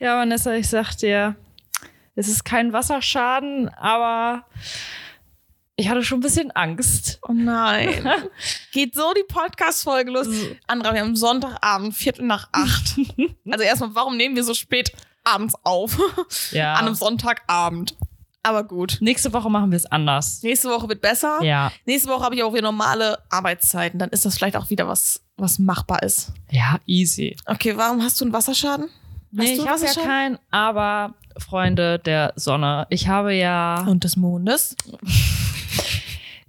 [0.00, 1.34] Ja, Vanessa, ich sag dir,
[2.14, 4.44] es ist kein Wasserschaden, aber
[5.74, 7.18] ich hatte schon ein bisschen Angst.
[7.28, 8.08] Oh nein.
[8.72, 10.28] Geht so die Podcast-Folge los.
[10.68, 12.96] Andra, wir haben Sonntagabend, Viertel nach acht.
[13.50, 14.92] also erstmal, warum nehmen wir so spät
[15.24, 15.98] abends auf?
[16.52, 16.74] Ja.
[16.74, 17.96] An einem Sonntagabend.
[18.44, 18.98] Aber gut.
[19.00, 20.42] Nächste Woche machen wir es anders.
[20.44, 21.42] Nächste Woche wird besser.
[21.42, 21.72] Ja.
[21.86, 23.98] Nächste Woche habe ich auch wieder normale Arbeitszeiten.
[23.98, 26.32] Dann ist das vielleicht auch wieder was, was machbar ist.
[26.50, 27.36] Ja, easy.
[27.46, 28.88] Okay, warum hast du einen Wasserschaden?
[29.30, 30.08] Nee, ich habe ja Wasserschaden?
[30.08, 34.74] keinen, aber Freunde der Sonne, ich habe ja, Und des Mondes.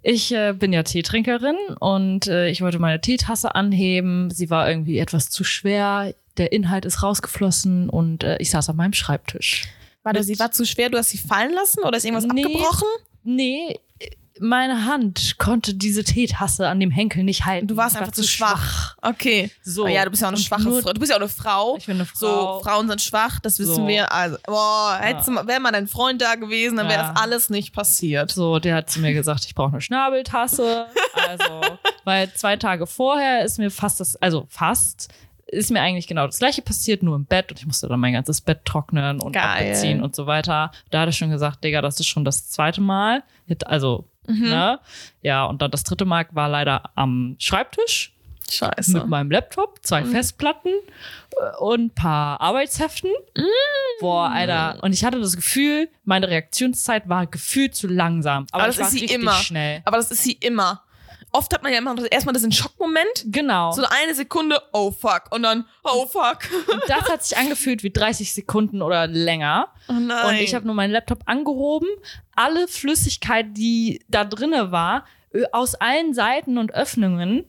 [0.02, 4.30] ich äh, bin ja Teetrinkerin und äh, ich wollte meine Teetasse anheben.
[4.32, 6.14] Sie war irgendwie etwas zu schwer.
[6.38, 9.66] Der Inhalt ist rausgeflossen und äh, ich saß an meinem Schreibtisch.
[10.04, 12.46] Warte, Mit- sie war zu schwer, du hast sie fallen lassen oder ist irgendwas Nee.
[12.46, 12.88] abgebrochen?
[13.24, 13.78] Nee,
[14.42, 17.68] meine Hand konnte diese Teetasse an dem Henkel nicht halten.
[17.68, 18.96] Du warst Ich war einfach zu schwach.
[19.02, 19.52] Okay.
[19.64, 19.84] So.
[19.86, 20.94] Oh ja, du bist ja auch eine schwache nur- Frau.
[20.94, 21.76] Du bist ja auch eine Frau.
[21.78, 22.58] Ich bin eine Frau.
[22.58, 23.88] So, Frauen sind schwach, das wissen So.
[23.88, 24.12] wir.
[24.12, 27.12] Also, boah, mal- wäre mal dein Freund da gewesen, dann wäre Ja.
[27.14, 28.32] das alles nicht passiert.
[28.32, 30.88] So, der hat zu mir gesagt, ich brauche eine Schnabeltasse.
[31.28, 31.62] Also,
[32.06, 35.10] weil zwei Tage vorher ist mir fast das, also fast,
[35.48, 38.14] ist mir eigentlich genau das gleiche passiert, nur im Bett und ich musste dann mein
[38.14, 39.44] ganzes Bett trocknen und Geil.
[39.72, 40.72] abbeziehen und so weiter.
[40.92, 43.24] Da hatte ich schon gesagt, Digga, das ist schon das zweite Mal.
[43.66, 44.50] Also, Mhm.
[44.50, 44.80] ne?
[45.22, 48.14] Ja, und dann das dritte Mal war leider am Schreibtisch
[48.50, 48.94] Scheiße.
[48.94, 50.12] mit meinem Laptop, zwei Mhm.
[50.12, 50.70] Festplatten
[51.32, 53.12] äh, und ein paar Arbeitsheften.
[53.36, 53.44] Mhm.
[54.00, 54.78] Boah, Alter.
[54.82, 58.48] Und ich hatte das Gefühl, meine Reaktionszeit war gefühlt zu langsam.
[58.52, 59.34] Aber, Aber das ist sie immer.
[59.34, 59.82] schnell.
[59.86, 60.84] Aber das ist sie immer.
[61.32, 63.26] Oft hat man ja immer das- erstmal diesen Schockmoment.
[63.26, 63.72] Genau.
[63.72, 65.24] So eine Sekunde, oh fuck.
[65.32, 66.40] Und dann, oh fuck.
[66.72, 69.68] Und das hat sich angefühlt wie 30 Sekunden oder länger.
[69.88, 70.26] Oh nein.
[70.28, 71.88] Und ich habe nur meinen Laptop angehoben,
[72.36, 75.06] alle Flüssigkeit, die da drinne war,
[75.52, 77.46] aus allen Seiten und Öffnungen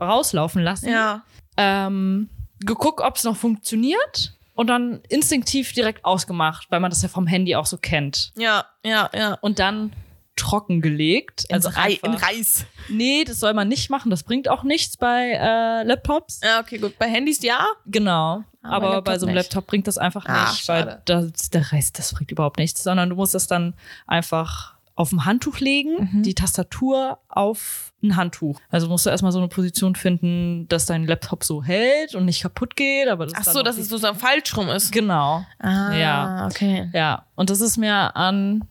[0.00, 0.88] rauslaufen lassen.
[0.88, 1.22] Ja.
[1.56, 2.28] Ähm,
[2.60, 4.32] geguckt, ob es noch funktioniert.
[4.54, 8.32] Und dann instinktiv direkt ausgemacht, weil man das ja vom Handy auch so kennt.
[8.38, 9.34] Ja, ja, ja.
[9.42, 9.92] Und dann
[10.36, 11.46] trocken gelegt.
[11.50, 12.64] Also Rei in Reis.
[12.88, 14.10] nee, das soll man nicht machen.
[14.10, 16.40] Das bringt auch nichts bei äh, Laptops.
[16.44, 16.98] Ja, okay, gut.
[16.98, 17.66] Bei Handys ja.
[17.86, 18.42] Genau.
[18.62, 19.44] Aber Aber, Laptop bei so einem nicht.
[19.46, 21.02] Laptop bringt das einfach Ach, nicht, schade.
[21.06, 23.74] weil das, der Rest, das bringt überhaupt nichts, sondern du musst das dann
[24.06, 26.22] einfach auf ein Handtuch legen, Mhm.
[26.22, 28.58] die Tastatur auf ein Handtuch.
[28.70, 32.40] Also musst du erstmal so eine Position finden, dass dein Laptop so hält und nicht
[32.42, 34.92] kaputt geht, aber das Ach so, dass es so falsch rum ist.
[34.92, 35.44] Genau.
[35.58, 36.46] Ah, Ja.
[36.46, 36.88] okay.
[36.94, 38.64] Ja, und das ist mir an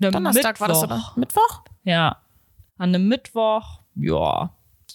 [0.00, 1.12] einem Donnerstag Mittwoch, war das, oder?
[1.16, 1.62] Mittwoch?
[1.84, 2.16] Ja,
[2.78, 4.50] an einem Mittwoch, ja,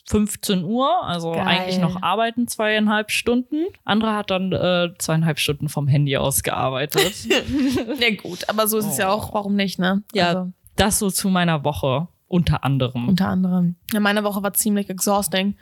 [0.07, 1.45] 15 Uhr, also Geil.
[1.47, 3.65] eigentlich noch arbeiten, zweieinhalb Stunden.
[3.85, 7.13] Andere hat dann äh, zweieinhalb Stunden vom Handy aus gearbeitet.
[7.99, 9.17] Ja, gut, aber so ist es ja Oh.
[9.17, 10.03] auch, warum nicht, ne?
[10.13, 13.07] ja, Also, das so zu meiner Woche, unter anderem.
[13.09, 13.75] unter anderem.
[13.93, 15.55] Ja, meine Woche war ziemlich exhausting.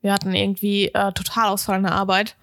[0.00, 2.36] Wir hatten irgendwie äh, Totalausfall in der Arbeit.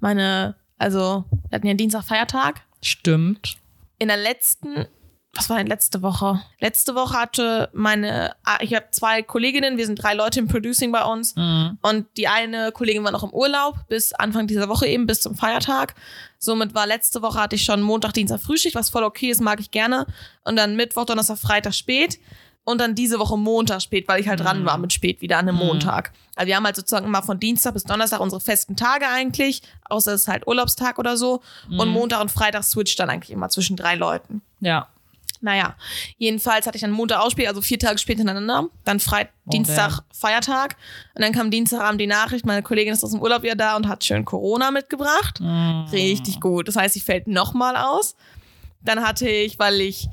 [0.00, 2.62] Meine, also, wir hatten ja Dienstag Feiertag.
[2.82, 3.56] Stimmt.
[3.98, 4.86] In der letzten,
[5.34, 6.42] was war denn letzte Woche?
[6.60, 10.92] Letzte Woche hatte meine, ah, ich habe zwei Kolleginnen, wir sind drei Leute im Producing
[10.92, 11.34] bei uns.
[11.36, 11.78] Mhm.
[11.80, 15.34] Und die eine Kollegin war noch im Urlaub bis Anfang dieser Woche eben, bis zum
[15.34, 15.94] Feiertag.
[16.38, 19.58] Somit war letzte Woche hatte ich schon Montag, Dienstag Frühschicht, was voll okay ist, mag
[19.58, 20.06] ich gerne.
[20.44, 22.18] Und dann Mittwoch, Donnerstag, Freitag spät.
[22.64, 25.48] Und dann diese Woche Montag spät, weil ich halt dran war mit spät wieder an
[25.48, 25.66] einem Mhm.
[25.66, 26.12] Montag.
[26.36, 30.12] Also wir haben halt sozusagen immer von Dienstag bis Donnerstag unsere festen Tage eigentlich, außer
[30.12, 31.40] es ist halt Urlaubstag oder so.
[31.70, 34.42] Und Montag und Freitag switcht dann eigentlich immer zwischen drei Leuten.
[34.60, 34.86] Ja.
[35.42, 35.74] Naja,
[36.18, 38.68] jedenfalls hatte ich dann Montag Ausspiel, also vier Tage später hintereinander.
[38.84, 40.76] Dann Freit Dienstag Feiertag.
[41.14, 43.88] Und dann kam Dienstagabend die Nachricht, meine Kollegin ist aus dem Urlaub wieder da und
[43.88, 45.40] hat schön Corona mitgebracht.
[45.40, 45.86] Mhm.
[45.90, 46.68] Richtig gut.
[46.68, 48.14] Das heißt, sie fällt nochmal aus.
[48.84, 50.08] Dann hatte ich, weil ich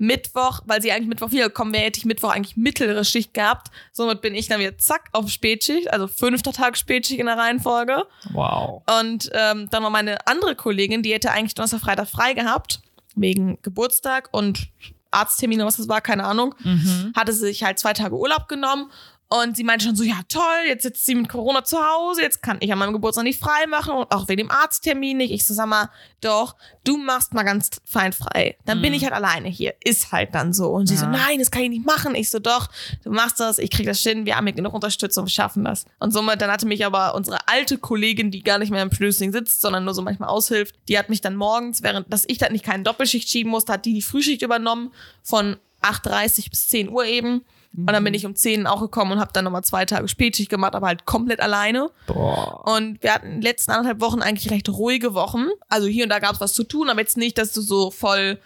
[0.00, 3.68] Mittwoch, weil sie eigentlich Mittwoch wiedergekommen wäre, hätte ich Mittwoch eigentlich mittlere Schicht gehabt.
[3.92, 8.06] Somit bin ich dann wieder zack auf Spätschicht, also fünfter Tag Spätschicht in der Reihenfolge.
[8.32, 8.82] Wow.
[8.98, 12.80] Und ähm, dann war meine andere Kollegin, die hätte eigentlich Donnerstag, Freitag frei gehabt,
[13.16, 14.68] wegen Geburtstag und
[15.10, 16.54] Arzttermin oder was das war, keine Ahnung.
[16.62, 17.12] Mhm.
[17.16, 18.90] Hatte sie sich halt zwei Tage Urlaub genommen
[19.32, 22.42] und sie meinte schon so, ja toll, jetzt sitzt sie mit Corona zu Hause, jetzt
[22.42, 25.30] kann ich an meinem Geburtstag nicht frei machen und auch wegen dem Arzttermin nicht.
[25.30, 25.88] Ich so, sag mal,
[26.20, 28.56] doch, du machst mal ganz fein frei.
[28.64, 29.74] Dann bin ich halt alleine hier.
[29.84, 30.70] Ist halt dann so.
[30.70, 31.12] Und sie so, Ja.
[31.12, 32.16] nein, das kann ich nicht machen.
[32.16, 32.68] Ich so, doch,
[33.04, 35.84] du machst das, ich krieg das hin, wir haben hier genug Unterstützung, wir schaffen das.
[36.00, 39.30] Und somit, dann hatte mich aber unsere alte Kollegin, die gar nicht mehr im Producing
[39.32, 42.50] sitzt, sondern nur so manchmal aushilft, die hat mich dann morgens, während, dass ich dann
[42.50, 44.92] nicht keine Doppelschicht schieben musste, hat die die Frühschicht übernommen
[45.22, 47.44] von 8.30 bis 10 Uhr eben.
[47.76, 50.50] Und dann bin ich um 10 auch gekommen und habe dann nochmal zwei Tage Spätschicht
[50.50, 51.88] gemacht, aber halt komplett alleine.
[52.08, 52.66] Boah.
[52.66, 55.46] Und wir hatten in den letzten anderthalb Wochen eigentlich recht ruhige Wochen.
[55.68, 57.90] Also hier und da gab es was zu tun, aber jetzt nicht, dass du so
[57.92, 58.38] voll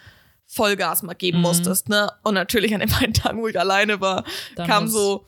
[0.46, 1.42] Vollgas mal geben Mhm.
[1.44, 1.88] musstest.
[1.88, 2.10] Ne?
[2.22, 4.24] Und natürlich an den beiden Tagen, wo ich alleine war,
[4.56, 5.24] Dann kam so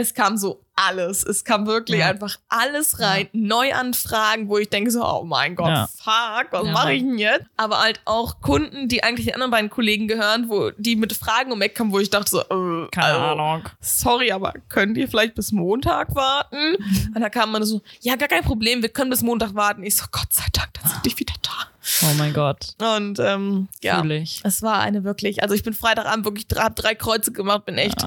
[0.00, 1.24] es kam so alles.
[1.24, 2.08] Es kam wirklich Ja.
[2.08, 3.28] einfach alles rein.
[3.32, 5.88] Neuanfragen, wo ich denke so, oh mein Gott, Ja.
[5.88, 6.72] fuck, was Ja.
[6.72, 7.46] mache ich denn jetzt?
[7.56, 11.50] Aber halt auch Kunden, die eigentlich den anderen beiden Kollegen gehören, wo die mit Fragen
[11.52, 13.62] um Eck kamen, wo ich dachte so, äh, Keine also, Ahnung.
[13.80, 16.76] sorry, aber könnt ihr vielleicht bis Montag warten?
[17.14, 19.82] Und da kam man so, ja, gar kein Problem, wir können bis Montag warten.
[19.82, 21.50] Ich so, Gott sei Dank, dann sind die wieder da.
[22.02, 22.74] Oh mein Gott.
[22.80, 24.42] Und ähm, ja, Fühl ich.
[24.44, 28.04] es war eine wirklich, also ich bin Freitagabend wirklich hab drei Kreuze gemacht, bin echt.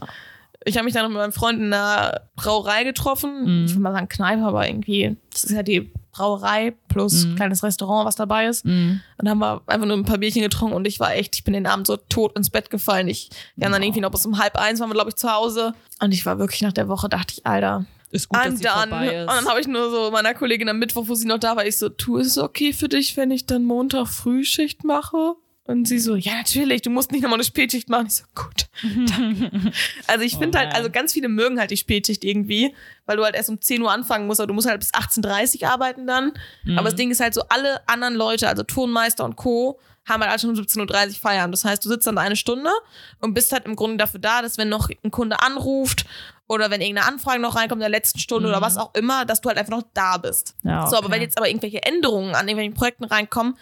[0.66, 3.62] Ich habe mich dann noch mit meinem Freund in einer Brauerei getroffen.
[3.62, 3.66] Mhm.
[3.66, 7.36] Ich will mal sagen Kneipe, aber irgendwie, das ist ja die Brauerei plus Mhm.
[7.36, 8.66] kleines Restaurant, was dabei ist.
[8.66, 9.02] Mhm.
[9.18, 11.54] Und haben wir einfach nur ein paar Bierchen getrunken und ich war echt, ich bin
[11.54, 13.08] den Abend so tot ins Bett gefallen.
[13.08, 15.32] Ich, wir haben dann irgendwie noch bis um halb eins waren wir, glaube ich, zu
[15.32, 15.74] Hause.
[16.00, 18.64] Und ich war wirklich nach der Woche, dachte ich, Alter, Ist gut, I'm dass sie
[18.66, 18.76] done.
[18.90, 19.22] vorbei ist.
[19.30, 21.66] Und dann habe ich nur so meiner Kollegin am Mittwoch, wo sie noch da war,
[21.66, 25.34] ich so, tu, ist es okay für dich, wenn ich dann Montag Frühschicht mache?
[25.72, 28.08] Und sie so, ja, natürlich, du musst nicht nochmal eine Spätschicht machen.
[28.08, 28.68] Ich so, gut.
[29.18, 29.72] danke.
[30.08, 30.78] also ich Oh finde halt, man.
[30.78, 32.76] also ganz viele mögen halt die Spätschicht irgendwie,
[33.06, 35.64] weil du halt erst um 10 Uhr anfangen musst, aber du musst halt bis 18.30
[35.64, 36.34] Uhr arbeiten dann.
[36.64, 36.78] Mhm.
[36.78, 40.32] Aber das Ding ist halt so, alle anderen Leute, also Tonmeister und Co., haben halt
[40.32, 41.54] alle schon um 17.30 Uhr Feierabend.
[41.54, 42.72] Das heißt, du sitzt dann da eine Stunde
[43.20, 46.06] und bist halt im Grunde dafür da, dass wenn noch ein Kunde anruft
[46.48, 48.64] oder wenn irgendeine Anfrage noch reinkommt in der letzten Stunde oder Mhm.
[48.64, 50.56] was auch immer, dass du halt einfach noch da bist.
[50.64, 51.16] Ja, So, aber okay.
[51.16, 53.56] wenn jetzt aber irgendwelche Änderungen an irgendwelchen Projekten reinkommen,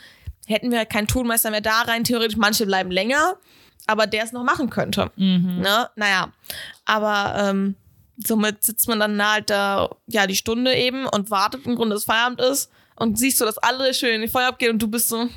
[0.50, 2.04] hätten wir halt keinen Tonmeister mehr da rein.
[2.04, 3.38] Theoretisch, manche bleiben länger,
[3.88, 5.12] aber der es noch machen könnte.
[5.16, 5.60] Mhm.
[5.62, 5.90] Ne?
[5.96, 6.31] Naja,
[6.86, 7.75] aber ähm,
[8.25, 12.04] somit sitzt man dann halt da, ja, die Stunde eben und wartet im Grunde, dass
[12.06, 15.10] Feierabend ist und siehst so, dass alle schön in die Feuer abgehen und du bist
[15.10, 15.31] so, hm,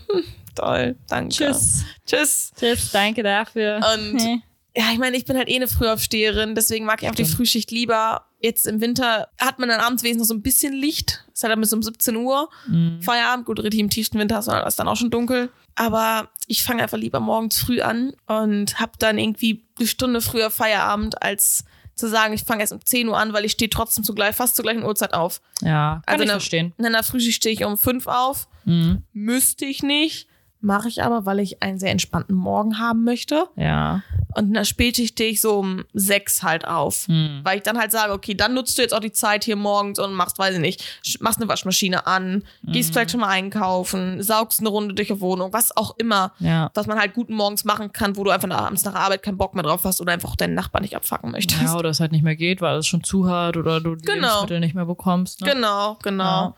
[0.54, 1.34] toll, danke.
[1.34, 1.84] Tschüss.
[2.06, 2.52] Tschüss.
[2.58, 3.80] Tschüss, danke dafür.
[3.94, 4.42] Und Nee.
[4.76, 7.24] ja, ich meine, ich bin halt eh eine Frühaufsteherin, deswegen mag ich auch die.
[7.24, 8.26] Frühschicht lieber.
[8.40, 11.24] Jetzt im Winter hat man dann abends wenigstens noch so ein bisschen Licht.
[11.42, 12.48] Ist halt dann bis um 17 Uhr.
[12.68, 13.02] Mhm.
[13.02, 15.50] Feierabend, gut, richtig im tiefsten Winter ist es dann auch schon dunkel.
[15.74, 20.50] Aber ich fange einfach lieber morgens früh an und hab dann irgendwie eine Stunde früher
[20.50, 21.64] Feierabend, als
[21.96, 24.54] zu sagen, ich fange erst um 10 Uhr an, weil ich stehe trotzdem zugleich, fast
[24.54, 25.40] zur gleichen Uhrzeit auf.
[25.62, 26.72] Ja, kann Also ich ne- verstehen.
[26.78, 28.46] In einer Frühschicht stehe ich um 5 auf.
[28.64, 29.02] Mhm.
[29.12, 30.28] Müsste ich nicht.
[30.60, 33.46] Mache ich aber, weil ich einen sehr entspannten Morgen haben möchte.
[33.56, 34.02] Ja.
[34.34, 37.08] Und Spätschicht stehe ich so um sechs halt auf.
[37.08, 37.40] Mhm.
[37.42, 39.98] Weil ich dann halt sage, okay, dann nutzt du jetzt auch die Zeit hier morgens
[39.98, 40.82] und machst, weiß ich nicht,
[41.20, 42.92] machst eine Waschmaschine an, gehst Mhm.
[42.94, 46.70] vielleicht schon mal einkaufen, saugst eine Runde durch die Wohnung, was auch immer, Ja.
[46.74, 49.36] was man halt guten Morgens machen kann, wo du einfach nach, abends nach Arbeit keinen
[49.38, 51.60] Bock mehr drauf hast oder einfach auch deinen Nachbarn nicht abfacken möchtest.
[51.62, 54.04] Ja, oder es halt nicht mehr geht, weil es schon zu hart oder du die
[54.04, 54.26] Genau.
[54.28, 55.40] Lebensmittel nicht mehr bekommst.
[55.40, 55.52] Ne?
[55.52, 56.54] Genau, genau.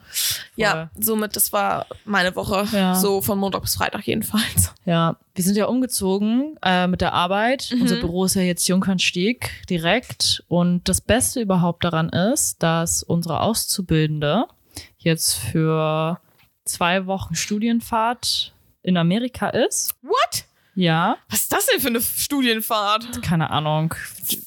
[0.56, 2.67] Ja, somit, das war meine Woche.
[2.73, 2.94] Ja.
[2.94, 4.73] So von Montag bis Freitag jedenfalls.
[4.85, 7.70] Ja, wir sind ja umgezogen äh, mit der Arbeit.
[7.75, 7.82] Mhm.
[7.82, 10.44] Unser Büro ist ja jetzt Jungfernstieg direkt.
[10.48, 14.46] Und das Beste überhaupt daran ist, dass unsere Auszubildende
[14.98, 16.20] jetzt für
[16.64, 19.94] zwei Wochen Studienfahrt in Amerika ist.
[20.02, 20.44] What?
[20.76, 23.22] Ja, Was ist das denn für eine Studienfahrt?
[23.22, 23.94] keine Ahnung.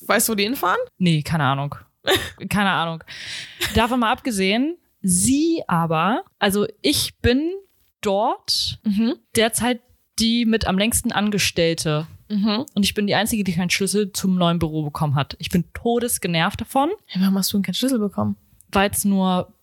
[0.08, 0.80] Weißt du, wo die hinfahren?
[0.98, 1.76] Nee, keine Ahnung.
[2.50, 3.04] keine Ahnung.
[3.76, 7.52] Davon mal abgesehen, sie aber, also ich bin
[8.02, 9.16] dort Mhm.
[9.36, 9.82] derzeit
[10.20, 12.66] die mit am längsten Angestellte Mhm.
[12.74, 15.38] Und ich bin die Einzige, die keinen Schlüssel zum neuen Büro bekommen hat.
[15.40, 18.36] Ich bin todesgenervt davon, Hey, warum hast du denn keinen Schlüssel bekommen?
[18.74, 19.54] weil es nur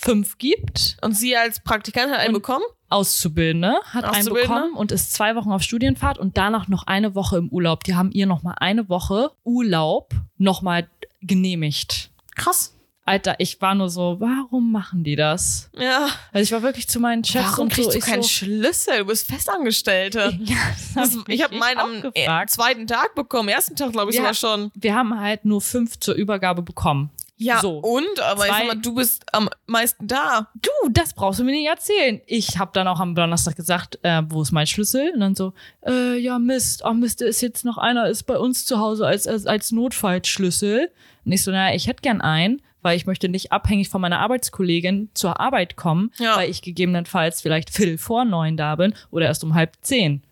[0.00, 0.96] fünf gibt.
[1.02, 2.64] Und sie als Praktikant hat einen Und- bekommen?
[2.88, 7.36] Auszubildende hat einen bekommen und ist zwei Wochen auf Studienfahrt und danach noch eine Woche
[7.38, 7.82] im Urlaub.
[7.82, 10.86] Die haben ihr noch mal eine Woche Urlaub noch mal
[11.20, 12.10] genehmigt.
[12.36, 12.73] Krass.
[13.06, 15.68] Alter, ich war nur so, warum machen die das?
[15.78, 16.08] Ja.
[16.32, 18.28] Also ich war wirklich zu meinen Chefs Warum und kriegst so, du ich keinen so,
[18.28, 18.98] Schlüssel?
[19.00, 20.38] Du bist Festangestellte.
[20.42, 20.56] ja,
[20.94, 22.50] das hab ich habe meinen am äh, gefragt.
[22.50, 24.22] zweiten Tag bekommen, ersten Tag glaube ich Ja.
[24.22, 24.70] sogar schon.
[24.74, 27.10] Wir haben halt nur fünf zur Übergabe bekommen.
[27.36, 27.78] Ja, So.
[27.78, 28.20] und?
[28.20, 30.48] Aber ich Zwei- sag mal, du bist am meisten da.
[30.54, 32.20] du, das brauchst du mir nicht erzählen.
[32.26, 35.10] Ich habe dann auch am Donnerstag gesagt, äh, wo ist mein Schlüssel?
[35.12, 35.52] Und dann so,
[35.84, 39.26] äh, ja Mist, oh Mist, ist jetzt noch einer, ist bei uns zu Hause als,
[39.26, 40.90] als, als Notfallschlüssel.
[41.24, 44.20] Und ich so, naja, ich hätte gern einen, weil ich möchte nicht abhängig von meiner
[44.20, 46.36] Arbeitskollegin zur Arbeit kommen, Ja.
[46.36, 50.22] weil ich gegebenenfalls vielleicht Viertel vor neun da bin oder erst um halb zehn.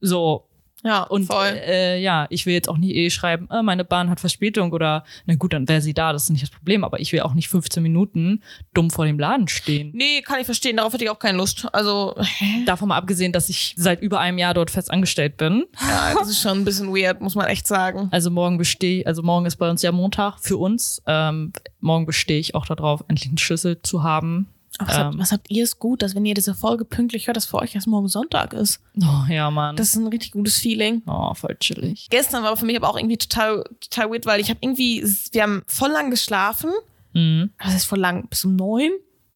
[0.00, 0.44] So,
[0.84, 1.60] Ja, und voll.
[1.66, 5.04] äh, ja, ich will jetzt auch nicht eh schreiben, äh, meine Bahn hat Verspätung oder,
[5.26, 7.34] na gut, dann wäre sie da, das ist nicht das Problem, aber ich will auch
[7.34, 8.42] nicht 15 Minuten
[8.74, 9.90] dumm vor dem Laden stehen.
[9.94, 10.76] nee, kann ich verstehen.
[10.76, 11.66] Darauf hätte ich auch keine Lust.
[11.72, 12.64] Also, hä?
[12.66, 15.64] Davon mal abgesehen, dass ich seit über einem Jahr dort fest angestellt bin.
[15.80, 18.08] ja, das ist schon ein bisschen weird, muss man echt sagen.
[18.10, 21.02] Also morgen bestehe, also morgen ist bei uns ja Montag für uns.
[21.06, 24.48] Ähm, morgen bestehe ich auch darauf, endlich einen Schlüssel zu haben.
[24.86, 25.20] Was, habt, Ähm.
[25.20, 27.74] was habt ihr es gut, dass wenn ihr diese Folge pünktlich hört, dass für euch
[27.74, 28.80] erst morgen Sonntag ist?
[29.02, 29.76] Oh ja, Mann.
[29.76, 31.02] Das ist ein richtig gutes Feeling.
[31.06, 32.08] oh, voll chillig.
[32.10, 35.42] Gestern war für mich aber auch irgendwie total, total weird, weil ich habe irgendwie, wir
[35.42, 36.70] haben voll lang geschlafen.
[37.14, 37.50] Mhm.
[37.62, 38.28] Was ist voll lang?
[38.28, 38.90] Bis um neun?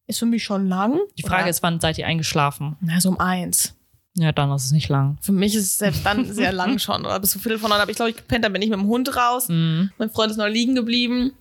[0.07, 0.99] Ist für mich schon lang.
[1.17, 1.49] Die Frage Oder?
[1.49, 2.77] ist, wann seid ihr eingeschlafen?
[2.79, 3.73] Na, so um eins.
[4.15, 5.17] Ja, dann ist es nicht lang.
[5.21, 7.05] Für mich ist es selbst dann sehr lang schon.
[7.05, 8.43] Oder bis zu Viertel von neun habe ich, glaube ich, gepennt.
[8.45, 9.47] Dann bin ich mit dem Hund raus.
[9.47, 9.91] Mhm.
[9.99, 11.33] Mein Freund ist noch liegen geblieben.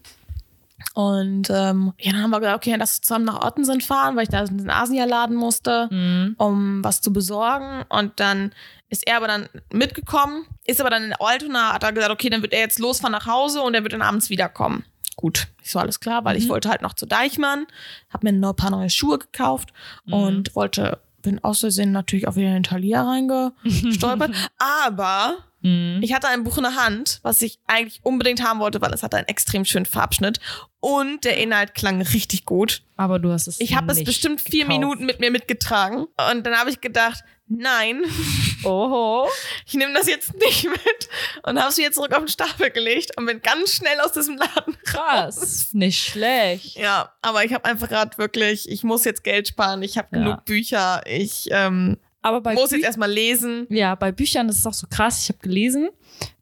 [0.97, 4.23] Und ähm, ja, dann haben wir gesagt, okay, lass uns zusammen nach Ottensen fahren, weil
[4.23, 6.37] ich da in den Asialaden musste, Mhm.
[6.39, 7.85] um was zu besorgen.
[7.91, 8.53] Und dann
[8.89, 12.41] ist er aber dann mitgekommen, ist aber dann in Altona, hat er gesagt, okay, dann
[12.41, 14.85] wird er jetzt losfahren nach Hause und er wird dann abends wiederkommen.
[15.17, 16.49] Gut, ist so alles klar, weil ich Mhm.
[16.49, 17.67] wollte halt noch zu Deichmann,
[18.11, 19.75] habe mir ein paar neue Schuhe gekauft
[20.07, 20.13] Mhm.
[20.15, 24.31] und wollte, bin aus Versehen natürlich auch wieder in den Thalia reingestolpert.
[24.59, 25.35] aber
[25.67, 26.01] Mhm.
[26.03, 29.03] ich hatte ein Buch in der Hand, was ich eigentlich unbedingt haben wollte, weil es
[29.03, 30.39] hatte einen extrem schönen Farbschnitt
[30.81, 32.83] und der Inhalt klang richtig gut.
[32.97, 34.79] Aber du hast es Ich habe es bestimmt vier gekauft.
[34.81, 38.03] Minuten mit mir mitgetragen und dann habe ich gedacht, nein,
[38.65, 39.29] Oho.
[39.67, 41.09] ich nehme das jetzt nicht mit
[41.45, 44.37] und habe es wieder zurück auf den Stapel gelegt und bin ganz schnell aus diesem
[44.37, 45.37] Laden raus.
[45.37, 45.69] Krass.
[45.73, 46.77] Nicht schlecht.
[46.77, 50.19] Ja, aber ich habe einfach gerade wirklich, ich muss jetzt Geld sparen, ich habe Ja.
[50.19, 53.67] genug Bücher, ich ähm, Aber bei muss Bü- jetzt erstmal lesen.
[53.71, 55.23] Ja, bei Büchern ist es auch so krass.
[55.23, 55.89] Ich habe gelesen,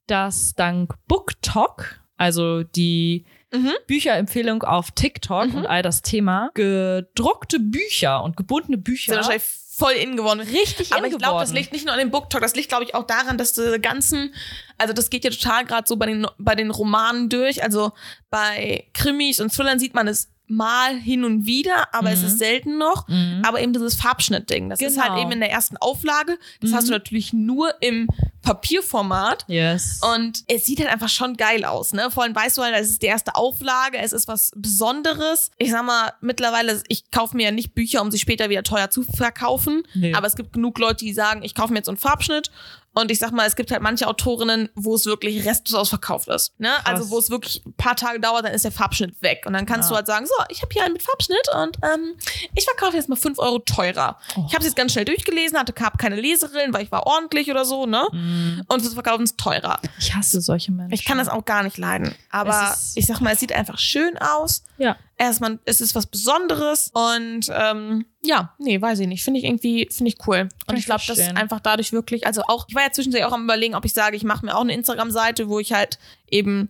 [0.07, 3.73] dass dank BookTok, also die Mhm.
[3.87, 5.55] Bücherempfehlung auf TikTok Mhm.
[5.55, 9.45] und all das Thema, gedruckte Bücher und gebundene Sind Bücher wahrscheinlich
[9.77, 10.41] voll in geworden.
[10.41, 12.85] richtig Aber in ich glaube, das liegt nicht nur an dem BookTok, das liegt, glaube
[12.85, 14.33] ich, auch daran, dass diese ganzen,
[14.79, 17.63] also das geht ja total gerade so bei den, bei den Romanen durch.
[17.63, 17.93] Also
[18.31, 22.27] bei Krimis und Thrillern sieht man es mal hin und wieder, aber es Mhm.
[22.27, 23.09] ist selten noch.
[23.09, 23.43] Mhm.
[23.45, 25.09] Aber eben dieses Farbschnittding, das ist Genau.
[25.09, 26.39] halt eben in der ersten Auflage.
[26.61, 26.75] Das Mhm.
[26.77, 28.09] hast du natürlich nur im
[28.43, 29.45] Papierformat.
[29.49, 30.01] Yes.
[30.15, 32.11] Und es sieht halt einfach schon geil aus, ne?
[32.11, 35.51] Vor allem weißt du halt, es ist die erste Auflage, es ist was Besonderes.
[35.59, 38.91] Ich sag mal, mittlerweile, ich kaufe mir ja nicht Bücher, um sie später wieder teuer
[38.91, 39.83] zu verkaufen.
[39.95, 40.15] Nee.
[40.15, 42.51] Aber es gibt genug Leute, die sagen, ich kaufe mir jetzt so einen Farbschnitt.
[42.95, 46.59] Und ich sag mal, es gibt halt manche Autorinnen, wo es wirklich restlos ausverkauft ist.
[46.59, 46.71] Ne?
[46.85, 49.43] Also wo es wirklich ein paar Tage dauert, dann ist der Farbschnitt weg.
[49.47, 49.95] Und dann kannst Ja.
[49.95, 52.15] du halt sagen, so, ich habe hier einen mit Farbschnitt und ähm,
[52.55, 54.19] ich verkaufe jetzt mal 5 Euro teurer.
[54.37, 54.45] Oh.
[54.49, 57.51] Ich habe es jetzt ganz schnell durchgelesen, hatte hab keine Leserillen, weil ich war ordentlich
[57.51, 58.07] oder so, ne?
[58.13, 58.63] Mhm.
[58.69, 59.81] Und wir verkaufen es teurer.
[59.99, 60.93] Ich hasse solche Menschen.
[60.95, 62.15] Ich kann das auch gar nicht leiden.
[62.31, 64.63] Aber ich sag mal, es sieht einfach schön aus.
[64.79, 64.97] Ja.
[65.17, 69.23] Erstmal, es ist was Besonderes und ähm, ja, nee, weiß ich nicht.
[69.23, 70.49] Finde ich irgendwie, finde ich cool.
[70.67, 73.25] Und ich ich glaube, das ist einfach dadurch wirklich, also auch, ich war ja zwischendurch
[73.25, 75.99] auch am überlegen, ob ich sage, ich mache mir auch eine Instagram-Seite, wo ich halt
[76.29, 76.69] eben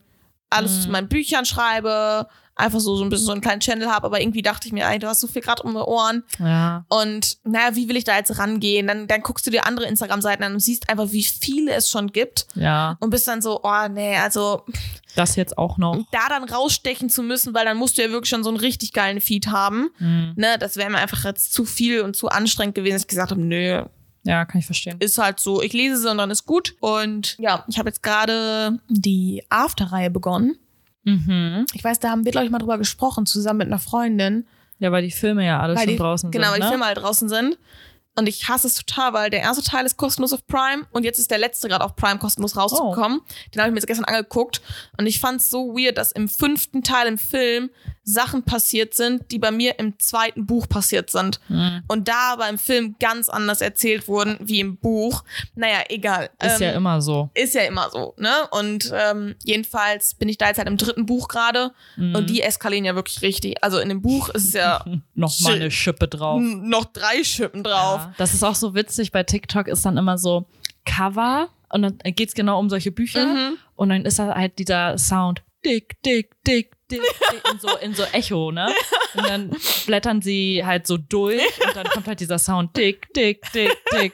[0.51, 0.81] alles Mhm.
[0.83, 4.21] zu meinen Büchern schreibe, einfach so, so ein bisschen so einen kleinen Channel habe, aber
[4.21, 6.23] irgendwie dachte ich mir, ey, du hast so viel gerade um die Ohren.
[6.39, 6.85] Ja.
[6.89, 8.87] Und naja, wie will ich da jetzt rangehen?
[8.87, 12.13] Dann, dann guckst du dir andere Instagram-Seiten an und siehst einfach, wie viele es schon
[12.13, 12.47] gibt.
[12.55, 12.97] Ja.
[13.01, 14.63] Und bist dann so, oh nee, also
[15.17, 15.99] Das jetzt auch noch.
[16.13, 18.93] da dann rausstechen zu müssen, weil dann musst du ja wirklich schon so einen richtig
[18.93, 19.89] geilen Feed haben.
[19.99, 20.35] Mhm.
[20.37, 23.33] Ne, das wäre mir einfach jetzt zu viel und zu anstrengend gewesen, dass ich gesagt
[23.33, 23.83] habe, nö,
[24.23, 24.97] Ja, kann ich verstehen.
[25.01, 26.77] ist halt so, ich lese sie und dann ist gut.
[26.81, 30.57] Und ja, ich habe jetzt gerade die After-Reihe begonnen.
[31.05, 31.67] Mhm.
[31.75, 34.47] Ich weiß, da haben wir, glaube ich, mal drüber gesprochen, zusammen mit einer Freundin.
[34.79, 36.53] Ja, weil die Filme ja alle weil schon die, draußen genau, sind.
[36.53, 36.71] weil die ne?
[36.71, 37.59] Filme halt draußen sind.
[38.17, 41.19] Und ich hasse es total, weil der erste Teil ist kostenlos auf Prime und jetzt
[41.19, 43.21] ist der letzte gerade auf Prime kostenlos rausgekommen.
[43.21, 43.33] Oh.
[43.55, 44.61] Den habe ich mir jetzt gestern angeguckt
[44.99, 47.71] und ich fand es so weird, dass im fünften Teil im Film
[48.07, 51.41] Sachen passiert sind, die bei mir im zweiten Buch passiert sind.
[51.49, 51.83] Mhm.
[51.89, 55.25] Und da aber im Film ganz anders erzählt wurden wie im Buch.
[55.55, 56.29] Naja, egal.
[56.43, 57.31] Ist ja Ähm, immer so.
[57.35, 58.31] ist ja immer so, ne?
[58.51, 62.15] Und ähm, jedenfalls bin ich da jetzt halt im dritten Buch gerade Mhm.
[62.15, 63.63] und die eskalieren ja wirklich richtig.
[63.65, 66.41] Also in dem Buch ist es ja Noch mal eine Schippe drauf.
[66.43, 68.03] noch drei Schippen drauf.
[68.03, 69.13] Ja, das ist auch so witzig.
[69.13, 70.47] Bei TikTok ist dann immer so
[70.85, 73.57] Cover und dann geht's genau um solche Bücher Mhm.
[73.77, 77.95] und dann ist da halt dieser Sound dick, dick, dick, dick, dick in so, in
[77.95, 78.71] so Echo, ne?
[79.17, 79.57] Und dann
[79.87, 84.13] blättern sie halt so durch und dann kommt halt dieser Sound dick, dick, dick, dick.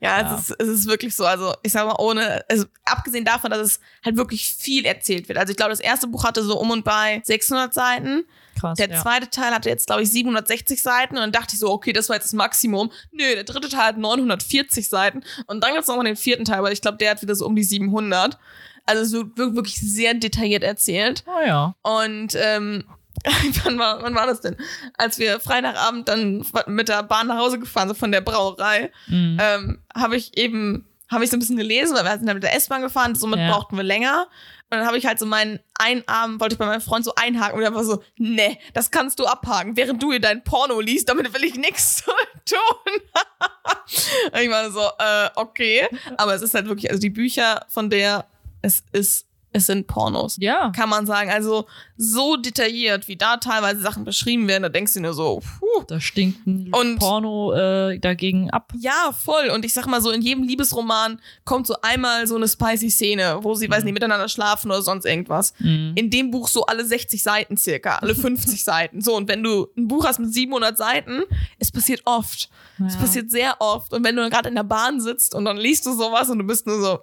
[0.00, 0.34] Ja, Ja.
[0.36, 1.24] Es, ist, es ist wirklich so.
[1.24, 5.38] Also ich sag mal, ohne, also abgesehen davon, dass es halt wirklich viel erzählt wird.
[5.38, 8.24] Also ich glaube, das erste Buch hatte so um und bei 600 Seiten.
[8.58, 8.76] Krass.
[8.78, 9.00] Der ja.
[9.02, 11.16] zweite Teil hatte jetzt, glaube ich, 760 Seiten.
[11.16, 12.90] Und dann dachte ich so, okay, das war jetzt das Maximum.
[13.12, 15.22] Nö, der dritte Teil hat 940 Seiten.
[15.46, 17.46] Und dann gibt's noch mal den vierten Teil, weil ich glaube, der hat wieder so
[17.46, 18.38] um die 700.
[18.86, 21.24] Also es wird wirklich sehr detailliert erzählt.
[21.26, 21.74] Oh ja.
[21.82, 22.84] Und ähm,
[23.64, 24.56] wann, war, wann war das denn?
[24.96, 29.38] Als wir Freitagabend dann mit der Bahn nach Hause gefahren sind von der Brauerei, Mhm.
[29.40, 32.44] ähm, habe ich eben, habe ich so ein bisschen gelesen, weil wir sind dann mit
[32.44, 33.50] der S-Bahn gefahren, somit Ja.
[33.50, 34.28] brauchten wir länger.
[34.68, 37.14] Und dann habe ich halt so meinen einen Abend, wollte ich bei meinem Freund so
[37.14, 40.80] einhaken und er war so, nee, das kannst du abhaken, während du hier dein Porno
[40.80, 42.10] liest, damit will ich nichts zu
[42.44, 42.92] tun.
[44.32, 45.86] und ich war so, äh, okay.
[46.16, 48.26] Aber es ist halt wirklich, also die Bücher von der,
[48.60, 50.36] es ist es sind Pornos.
[50.40, 50.70] Ja.
[50.74, 51.30] Kann man sagen.
[51.30, 55.84] Also so detailliert, wie da teilweise Sachen beschrieben werden, da denkst du nur so, puh.
[55.88, 58.72] Da stinkt ein Und- Porno äh, dagegen ab.
[58.78, 59.48] Ja, voll.
[59.50, 63.38] Und ich sag mal so, in jedem Liebesroman kommt so einmal so eine spicy Szene,
[63.42, 65.54] wo sie, weiß nicht, miteinander schlafen oder sonst irgendwas.
[65.58, 65.92] Mhm.
[65.96, 69.00] In dem Buch so alle 60 Seiten circa, alle 50 Seiten.
[69.00, 71.22] So, und wenn du ein Buch hast mit 700 Seiten,
[71.58, 72.50] es passiert oft.
[72.86, 73.00] Es Ja.
[73.00, 73.92] passiert sehr oft.
[73.94, 76.44] Und wenn du gerade in der Bahn sitzt und dann liest du sowas und du
[76.44, 76.98] bist nur so,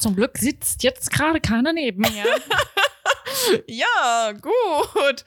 [0.00, 2.24] Zum Glück sitzt jetzt gerade keiner neben mir.
[3.66, 5.24] ja, gut.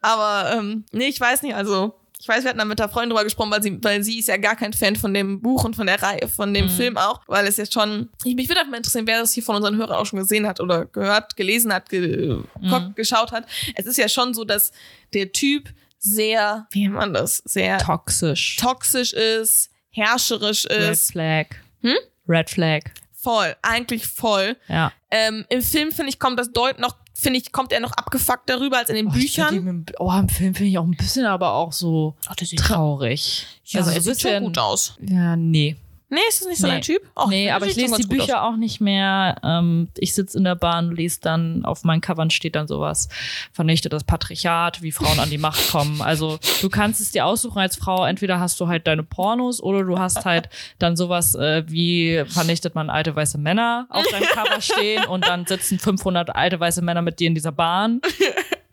[0.00, 3.10] Aber ähm, nee, ich weiß nicht, also ich weiß, wir hatten da mit der Freundin
[3.10, 5.76] drüber gesprochen, weil sie, weil sie ist ja gar kein Fan von dem Buch und
[5.76, 8.72] von der Reihe, von dem Film auch, weil es jetzt schon, ich, mich würde einfach
[8.72, 11.72] mal interessieren, wer das hier von unseren Hörern auch schon gesehen hat oder gehört, gelesen
[11.72, 12.42] hat, ge,
[12.94, 13.46] geschaut hat.
[13.76, 14.72] Es ist ja schon so, dass
[15.12, 15.68] der Typ
[15.98, 18.56] sehr, wie nennt man das, sehr Toxisch.
[18.56, 21.46] toxisch ist, herrscherisch Red ist, Flag.
[21.82, 21.96] Hm?
[22.26, 22.82] Red Flag.
[23.16, 24.56] Voll, eigentlich voll.
[24.68, 24.92] Ja.
[25.10, 28.48] Ähm, Im Film, finde ich, kommt das Deut noch, finde ich, kommt er noch abgefuckt
[28.48, 29.54] darüber als in den Oh, Büchern.
[29.54, 32.14] im, oh, im Film finde ich auch ein bisschen, aber auch so
[32.56, 33.46] traurig.
[33.64, 34.96] Ja, also er sieht schon gut aus.
[35.00, 35.76] Ja, nee.
[36.08, 36.72] Nee, ist das nicht so Nee.
[36.74, 37.02] dein Typ?
[37.16, 39.36] Och, nee, aber ich lese die Bücher auch nicht mehr.
[39.42, 43.08] Ähm, ich sitze in der Bahn, lese dann, auf meinen Covern steht dann sowas,
[43.52, 46.00] vernichtet das Patriarchat, wie Frauen an die Macht kommen.
[46.00, 49.82] Also du kannst es dir aussuchen als Frau, entweder hast du halt deine Pornos oder
[49.82, 50.48] du hast halt
[50.78, 55.44] dann sowas äh, wie vernichtet man alte weiße Männer auf deinem Cover stehen und dann
[55.46, 58.00] sitzen 500 alte weiße Männer mit dir in dieser Bahn.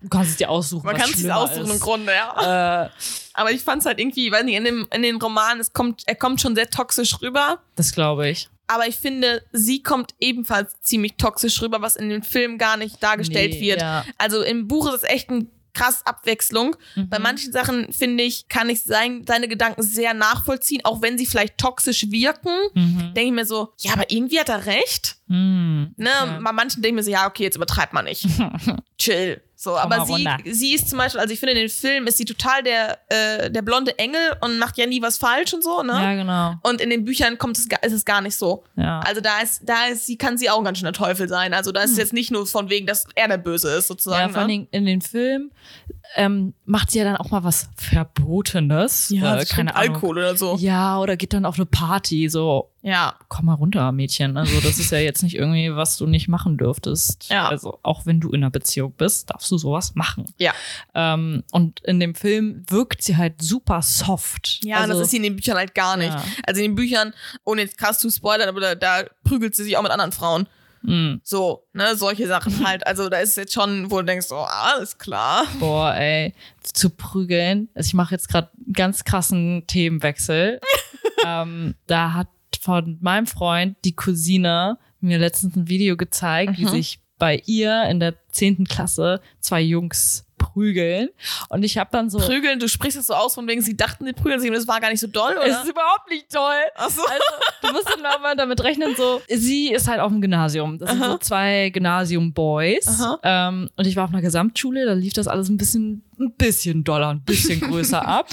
[0.04, 1.82] Du kannst es dir aussuchen, Man kann es sich aussuchen im ist.
[1.82, 2.86] Grunde, ja.
[2.86, 2.90] Äh,
[3.34, 6.04] Aber ich fand es halt irgendwie, weiß nicht, in, dem, in den Romanen, es kommt,
[6.06, 7.60] er kommt schon sehr toxisch rüber.
[7.76, 8.50] das glaube ich.
[8.68, 13.02] Aber ich finde, sie kommt ebenfalls ziemlich toxisch rüber, was in dem Film gar nicht
[13.04, 13.82] dargestellt Nee, wird.
[13.82, 14.06] ja.
[14.18, 16.76] Also im Buch ist es echt ein krass Abwechslung.
[16.96, 17.10] Mhm.
[17.10, 21.26] Bei manchen Sachen, finde ich, kann ich sein, seine Gedanken sehr nachvollziehen, auch wenn sie
[21.26, 22.52] vielleicht toxisch wirken.
[22.76, 23.14] Mhm.
[23.16, 25.16] Denke ich mir so, ja, aber irgendwie hat er recht.
[25.28, 25.94] Mhm.
[25.98, 26.10] Ne?
[26.22, 26.40] Okay.
[26.44, 28.26] Bei manchen denke ich mir so, ja, okay, jetzt übertreibt man nicht.
[29.00, 29.42] Chill.
[29.64, 32.18] So, Komm aber sie, sie ist zum Beispiel, also ich finde, in den Film ist
[32.18, 35.84] sie total der, äh, der blonde Engel und macht ja nie was falsch und so,
[35.84, 35.94] ne?
[35.94, 36.56] Ja, genau.
[36.64, 38.66] Und in den Büchern kommt es, ist es gar nicht so.
[38.76, 39.00] Ja.
[39.00, 41.54] Also da ist, da ist, sie kann sie auch ganz schön der Teufel sein.
[41.54, 43.78] Also da ist es jetzt nicht nur von wegen, dass er der Böse ist, Hm.
[43.78, 44.34] Ja, sozusagen.
[44.34, 44.68] vor allen ne?
[44.72, 45.52] In den Filmen
[46.16, 49.10] ähm, macht sie ja dann auch mal was Verbotenes.
[49.10, 49.96] Ja, äh, keine Ahnung.
[49.96, 50.56] Alkohol oder so.
[50.60, 53.16] Ja, oder geht dann auf eine Party, so, Ja.
[53.30, 54.38] komm mal runter, Mädchen.
[54.38, 57.30] Also, das ist ja jetzt nicht irgendwie, was du nicht machen dürftest.
[57.30, 57.48] Ja.
[57.48, 60.26] Also, auch wenn du in einer Beziehung bist, darfst du sowas machen.
[60.38, 60.54] Ja.
[60.94, 64.60] Ähm, und in dem Film wirkt sie halt super soft.
[64.64, 66.14] Ja, also, das ist sie in den Büchern halt gar nicht.
[66.14, 66.24] Ja.
[66.46, 69.78] Also in den Büchern, ohne jetzt krass zu spoilern, aber da, da prügelt sie sich
[69.78, 70.48] auch mit anderen Frauen.
[70.84, 72.86] Mh, So, ne, solche Sachen halt.
[72.88, 75.46] Also da ist jetzt schon, wo du denkst, oh, alles klar.
[75.60, 77.70] Boah, ey, zu prügeln.
[77.74, 80.60] Also ich mache jetzt gerade einen ganz krassen Themenwechsel.
[81.26, 82.28] ähm, da hat
[82.62, 86.70] von meinem Freund die Cousine mir letztens ein Video gezeigt, wie Mhm.
[86.70, 91.10] sich bei ihr in der zehnten Klasse zwei Jungs prügeln.
[91.50, 92.20] Und ich habe dann so.
[92.20, 94.68] Prügeln, du sprichst es so aus, von wegen, sie dachten, die prügeln sich und das
[94.68, 95.64] war gar nicht so doll, es oder?
[95.64, 96.62] ist überhaupt nicht toll.
[96.76, 97.02] Ach so.
[97.02, 97.24] Also,
[97.62, 100.78] du musst dann mal damit rechnen, so, sie ist halt auf dem Gymnasium.
[100.78, 101.12] Das sind Aha.
[101.12, 103.02] so zwei Gymnasium-Boys.
[103.24, 106.84] Ähm, und ich war auf einer Gesamtschule, da lief das alles ein bisschen, ein bisschen
[106.84, 108.28] doller, ein bisschen größer ab.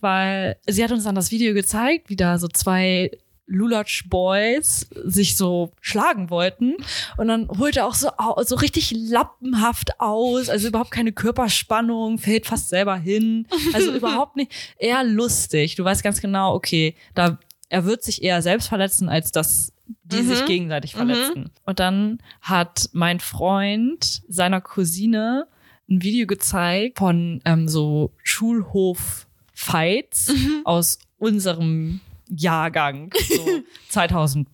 [0.00, 3.10] Weil sie hat uns dann das Video gezeigt, wie da so zwei
[3.46, 6.74] Lulatsch Boys sich so schlagen wollten
[7.18, 8.08] und dann holt er auch so
[8.44, 14.50] so richtig lappenhaft aus, also überhaupt keine Körperspannung, fällt fast selber hin, also überhaupt nicht,
[14.78, 15.74] eher lustig.
[15.76, 19.72] Du weißt ganz genau, okay, da er wird sich eher selbst verletzen, als dass
[20.04, 20.28] die Mhm.
[20.28, 20.98] sich gegenseitig Mhm.
[20.98, 21.50] verletzen.
[21.66, 25.46] Und dann hat mein Freund seiner Cousine
[25.90, 30.60] ein Video gezeigt von ähm, so Schulhof-Fights Mhm.
[30.64, 32.00] aus unserem
[32.36, 34.48] Jahrgang, so 2015,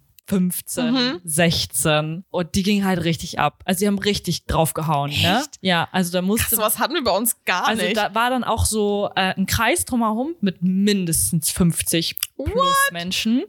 [0.92, 1.20] Mhm.
[1.24, 2.24] 16.
[2.30, 3.62] Und die ging halt richtig ab.
[3.64, 5.40] Also die haben richtig draufgehauen, ne?
[5.40, 5.58] Echt?
[5.60, 7.96] Ja, also da musste Sowas hatten wir bei uns gar also nicht.
[7.96, 13.42] da war dann auch so äh, ein Kreis drumherum mit mindestens 50 plus Menschen.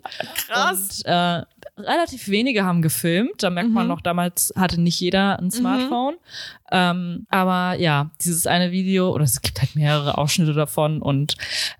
[0.48, 1.02] Krass.
[1.02, 1.44] Und äh,
[1.78, 3.44] relativ wenige haben gefilmt.
[3.44, 3.90] Da merkt man Mhm.
[3.90, 6.16] noch, damals hatte nicht jeder ein Smartphone.
[6.74, 11.02] Ähm, aber ja, dieses eine Video, oder es gibt halt mehrere Ausschnitte davon.
[11.02, 11.36] Und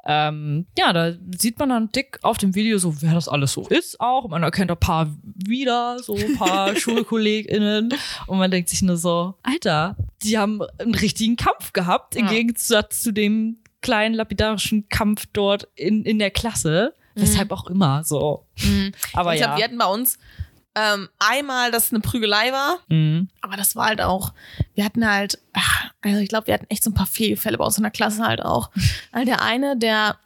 [0.06, 3.68] ähm, ja, da sieht man dann dick auf dem Video so, wer das alles so
[3.68, 4.28] ist auch.
[4.28, 7.94] Man erkennt ein paar wieder, so ein paar SchulkollegInnen.
[8.28, 12.32] Und man denkt sich nur so, Alter, die haben einen richtigen Kampf gehabt, im Ja.
[12.32, 16.94] Gegensatz zu dem kleinen lapidarischen Kampf dort in, in der Klasse.
[17.16, 18.46] Weshalb auch immer so.
[19.14, 19.36] Aber Mhm.
[19.36, 19.48] ich ja.
[19.48, 20.18] glaube, wir hatten bei uns
[20.74, 23.28] ähm, einmal, dass es eine Prügelei war, Mhm.
[23.42, 24.34] aber das war halt auch,
[24.74, 27.66] wir hatten halt, ach, also ich glaube, wir hatten echt so ein paar Fehlfälle bei
[27.66, 28.72] uns in der Klasse halt auch.
[29.28, 30.18] Der eine, der,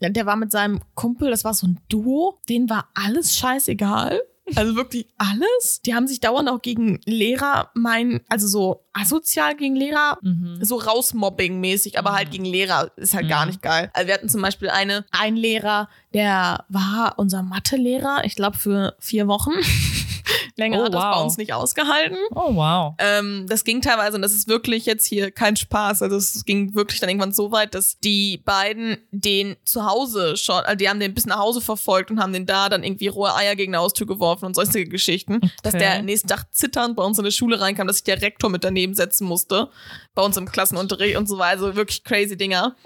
[0.00, 4.20] der war mit seinem Kumpel, das war so ein Duo, denen war alles scheißegal.
[4.56, 5.80] Also wirklich alles.
[5.86, 10.58] Die haben sich dauernd auch gegen Lehrer mein, also so asozial gegen Lehrer, Mhm.
[10.64, 13.50] so rausmobbing-mäßig, aber halt gegen Lehrer ist halt gar Mhm.
[13.50, 13.90] nicht geil.
[13.94, 18.96] Also wir hatten zum Beispiel eine, einen Lehrer, der war unser Mathelehrer, ich glaube für
[18.98, 19.52] vier Wochen.
[20.56, 21.22] Länger Oh, hat das bei wow.
[21.24, 22.16] uns nicht ausgehalten.
[22.34, 22.94] Oh, wow.
[22.98, 26.02] Ähm, das ging teilweise, und das ist wirklich jetzt hier kein Spaß.
[26.02, 30.56] Also es ging wirklich dann irgendwann so weit, dass die beiden den zu Hause schon,
[30.64, 33.34] also die haben den bis nach Hause verfolgt und haben den da dann irgendwie rohe
[33.34, 35.40] Eier gegen eine Haustür geworfen und sonstige Geschichten.
[35.62, 35.78] Dass Okay.
[35.84, 38.62] der nächsten Tag zitternd bei uns in die Schule reinkam, dass sich der Rektor mit
[38.64, 39.68] daneben setzen musste.
[40.14, 41.52] Bei uns im Klassenunterricht und so weiter.
[41.52, 42.76] Also wirklich crazy Dinger.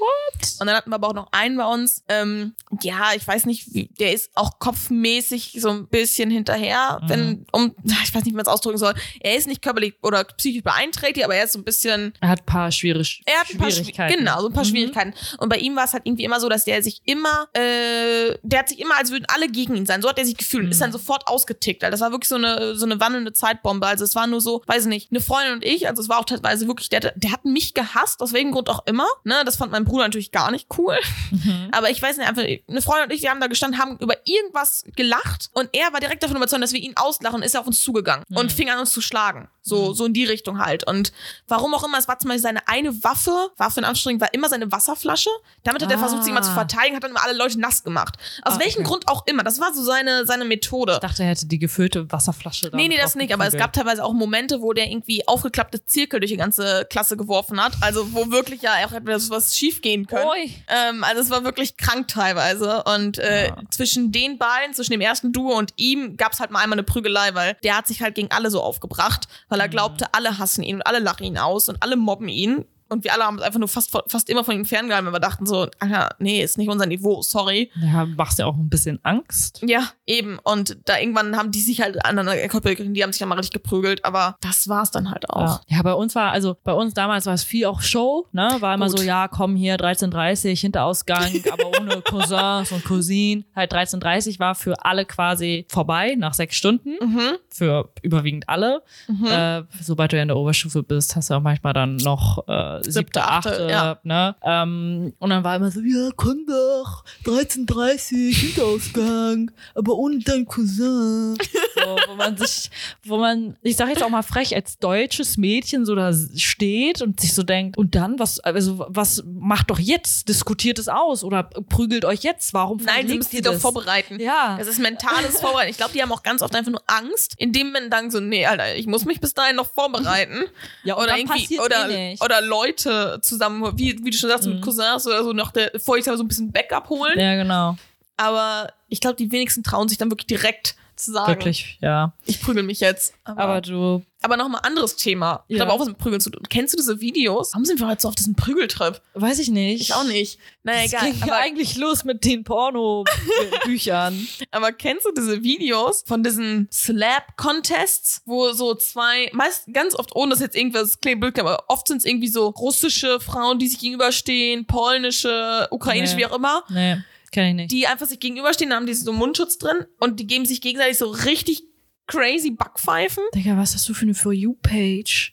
[0.61, 3.68] Und dann hatten wir aber auch noch einen bei uns, ähm, ja, ich weiß nicht,
[4.00, 7.09] der ist auch kopfmäßig so ein bisschen hinterher, Mhm.
[7.09, 8.95] wenn, um, ich weiß nicht, wie man es ausdrücken soll.
[9.21, 12.40] Er ist nicht körperlich oder psychisch beeinträchtigt, aber er ist so ein bisschen, Er hat
[12.42, 14.19] ein paar schwierig er hat ein paar Schwi- Schwierigkeiten.
[14.19, 14.69] genau, so ein paar Mhm.
[14.69, 15.14] Schwierigkeiten.
[15.38, 18.61] Und bei ihm war es halt irgendwie immer so, dass der sich immer, äh, der
[18.61, 20.03] hat sich immer, als würden alle gegen ihn sein.
[20.03, 20.71] So hat er sich gefühlt Mhm.
[20.71, 21.83] ist dann sofort ausgetickt.
[21.85, 23.87] Also das war wirklich so eine, so eine wandelnde Zeitbombe.
[23.87, 26.19] Also es war nur so, weiß ich nicht, eine Freundin und ich, also es war
[26.19, 29.07] auch teilweise wirklich, der, der hat mich gehasst, aus welchem Grund auch immer.
[29.25, 30.97] Ne, das fand mein Bruder natürlich gar nicht cool.
[31.31, 31.69] Mhm.
[31.73, 34.14] Aber ich weiß nicht, einfach, eine Freundin und ich, wir haben da gestanden, haben über
[34.27, 37.83] irgendwas gelacht und er war direkt davon überzeugt, dass wir ihn auslachen ist auf uns
[37.83, 38.37] zugegangen Mhm.
[38.37, 39.49] und fing an uns zu schlagen.
[39.68, 40.87] So, so in die Richtung halt.
[40.87, 41.12] Und
[41.48, 44.48] warum auch immer, es war zum Beispiel seine eine Waffe, Waffe in Anstrengung, war immer
[44.48, 45.31] seine Wasserflasche.
[45.64, 46.00] Damit hat er Ah.
[46.00, 48.14] versucht, sich mal zu verteidigen, hat dann immer alle Leute nass gemacht.
[48.42, 48.88] Aus Ah, welchem okay.
[48.88, 49.42] Grund auch immer.
[49.42, 50.92] Das war so seine, seine Methode.
[50.94, 53.72] Ich dachte, er hätte die gefüllte Wasserflasche da Nee, nee, das nicht, aber es gab
[53.72, 57.72] teilweise auch Momente, wo der irgendwie aufgeklappte Zirkel durch die ganze Klasse geworfen hat.
[57.81, 60.31] Also wo wirklich ja auch etwas was schief gehen können.
[60.68, 62.85] Ähm, also es war wirklich krank teilweise.
[62.85, 63.57] Und äh, Ja.
[63.70, 66.83] zwischen den beiden, zwischen dem ersten Duo und ihm, gab es halt mal einmal eine
[66.85, 69.62] Prügelei, weil der hat sich halt gegen alle so aufgebracht, weil Mhm.
[69.62, 72.64] er glaubte, alle hassen ihn und alle lachen ihn aus und alle mobben ihn.
[72.88, 75.20] Und wir alle haben uns einfach nur fast, fast immer von ihm ferngehalten, weil wir
[75.20, 77.70] dachten so, Alter, nee, ist nicht unser Niveau, sorry.
[77.81, 79.62] Ja, machst ja auch ein bisschen Angst.
[79.66, 80.38] Ja, eben.
[80.42, 83.55] Und da irgendwann haben die sich halt aneinander gekoppelt, die haben sich dann mal richtig
[83.55, 85.62] geprügelt, aber das war's dann halt auch.
[85.68, 85.77] Ja.
[85.79, 88.57] ja, bei uns war, also bei uns damals war es viel auch Show, ne?
[88.61, 88.99] War immer Gut.
[88.99, 93.44] so, ja, komm hier, 13.30 Hinterausgang, aber ohne Cousins und Cousinen.
[93.55, 96.96] Halt 13.30 war für alle quasi vorbei nach sechs Stunden.
[97.01, 97.37] Mhm.
[97.49, 98.83] Für überwiegend alle.
[99.09, 99.27] Mhm.
[99.27, 102.76] Äh, sobald du ja in der Oberstufe bist, hast du auch manchmal dann noch äh,
[102.83, 103.99] siebte, achte, achte, ja.
[104.03, 104.37] ne?
[104.43, 111.37] Ähm, und dann war immer so, ja, komm doch, 13.30 Hinterausgang, aber ohne deinen Cousin.
[111.77, 112.71] so, wo man sich,
[113.05, 117.21] wo man, ich sag jetzt auch mal frech, als deutsches Mädchen so da steht und
[117.21, 120.29] sich so denkt, und dann, was, also, was macht doch jetzt?
[120.29, 122.55] Diskutiert es aus oder prügelt euch jetzt?
[122.55, 124.19] Warum Nein, sie müssen ihr sie doch vorbereiten.
[124.21, 124.57] Ja.
[124.59, 125.71] Das ist mentales Vorbereiten.
[125.71, 128.47] Ich glaube, die haben auch ganz oft einfach nur Angst, indem man dann so, nee,
[128.47, 130.45] Alter, ich muss mich bis dahin noch vorbereiten.
[130.85, 134.57] Ja, oder irgendwie, passiert oder, eh oder Leute zusammen, wie, wie du schon sagst, mit
[134.57, 134.61] Mhm.
[134.61, 137.19] Cousins oder so noch der vorsichtshalber so ein bisschen Backup holen.
[137.19, 137.77] Ja, genau.
[138.17, 142.13] Aber ich glaube, die wenigsten trauen sich dann wirklich direkt zu sagen, Wirklich, ja.
[142.25, 143.15] ich prügel mich jetzt.
[143.25, 144.03] Aber, Aber aber, du,
[144.37, 145.45] nochmal anderes Thema.
[145.47, 145.65] Ich Ja.
[145.65, 146.43] glaube auch was mit Prügeln zu tun.
[146.49, 147.53] Kennst du diese Videos?
[147.53, 149.01] Warum sind wir heute so auf diesem Prügeltrip?
[149.15, 149.81] weiß ich nicht.
[149.83, 150.39] Ich auch nicht.
[150.65, 151.13] Naja, Das egal.
[151.13, 154.27] ging Aber, eigentlich los mit den Porno-Büchern.
[154.51, 160.31] aber kennst du diese Videos von diesen Slap-Contests, wo so zwei, meist ganz oft, ohne
[160.31, 163.79] dass jetzt irgendwas klingt blöd, aber oft sind es irgendwie so russische Frauen, die sich
[163.79, 166.23] gegenüberstehen, polnische, ukrainische, Nee.
[166.23, 166.97] wie auch immer, nee,
[167.37, 167.70] kenn ich nicht.
[167.72, 171.07] die einfach sich gegenüberstehen, haben die so Mundschutz drin und die geben sich gegenseitig so
[171.11, 171.62] richtig
[172.09, 173.22] crazy Backpfeifen.
[173.35, 175.33] Digga, was hast du für eine For You-Page?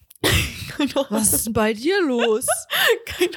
[1.09, 2.47] Was ist denn bei dir los?
[3.05, 3.29] keine,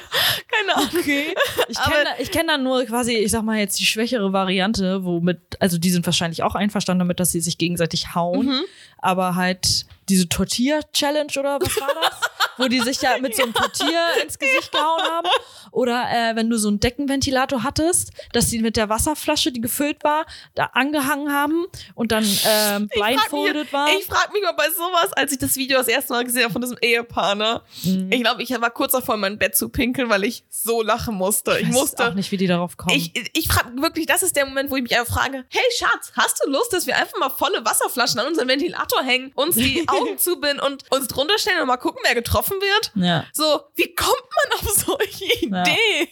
[0.47, 0.89] keine Ahnung.
[0.99, 1.35] Okay.
[1.67, 5.03] Ich kenne da, ich kenn da nur quasi, ich sag mal jetzt die schwächere Variante,
[5.03, 8.61] womit, also die sind wahrscheinlich auch einverstanden damit, dass sie sich gegenseitig hauen, Mhm.
[8.99, 12.21] aber halt diese Tortilla-Challenge oder was war das?
[12.57, 15.27] Wo die sich ja mit so einem Tortilla ins Gesicht gehauen haben.
[15.71, 20.03] Oder äh, wenn du so einen Deckenventilator hattest, dass sie mit der Wasserflasche, die gefüllt
[20.03, 21.65] war, da angehangen haben
[21.95, 22.43] und dann Ich
[22.79, 23.87] mich- blindfolded war.
[23.97, 26.53] Ich frage mich mal bei sowas, als ich das Video das erste Mal gesehen habe
[26.53, 27.61] von diesem Ehepaar, ne?
[27.83, 28.11] Mhm.
[28.11, 31.15] Ich glaube, ich war kurz davor, in mein Bett zu pinkeln, weil ich so lachen
[31.15, 31.57] musste.
[31.59, 32.07] Ich, weiß musste.
[32.09, 32.95] auch nicht, wie die darauf kommen.
[32.95, 36.11] Ich, ich frage wirklich, das ist der Moment, wo ich mich einfach frage, hey Schatz,
[36.15, 39.83] hast du Lust, dass wir einfach mal volle Wasserflaschen an unseren Ventilator hängen, uns die
[39.87, 42.91] Augen zubinden und uns drunter stellen und mal gucken, wer getroffen wird?
[42.95, 43.25] ja.
[43.33, 45.63] So, wie kommt man auf solche Ja.
[45.63, 46.07] Ideen?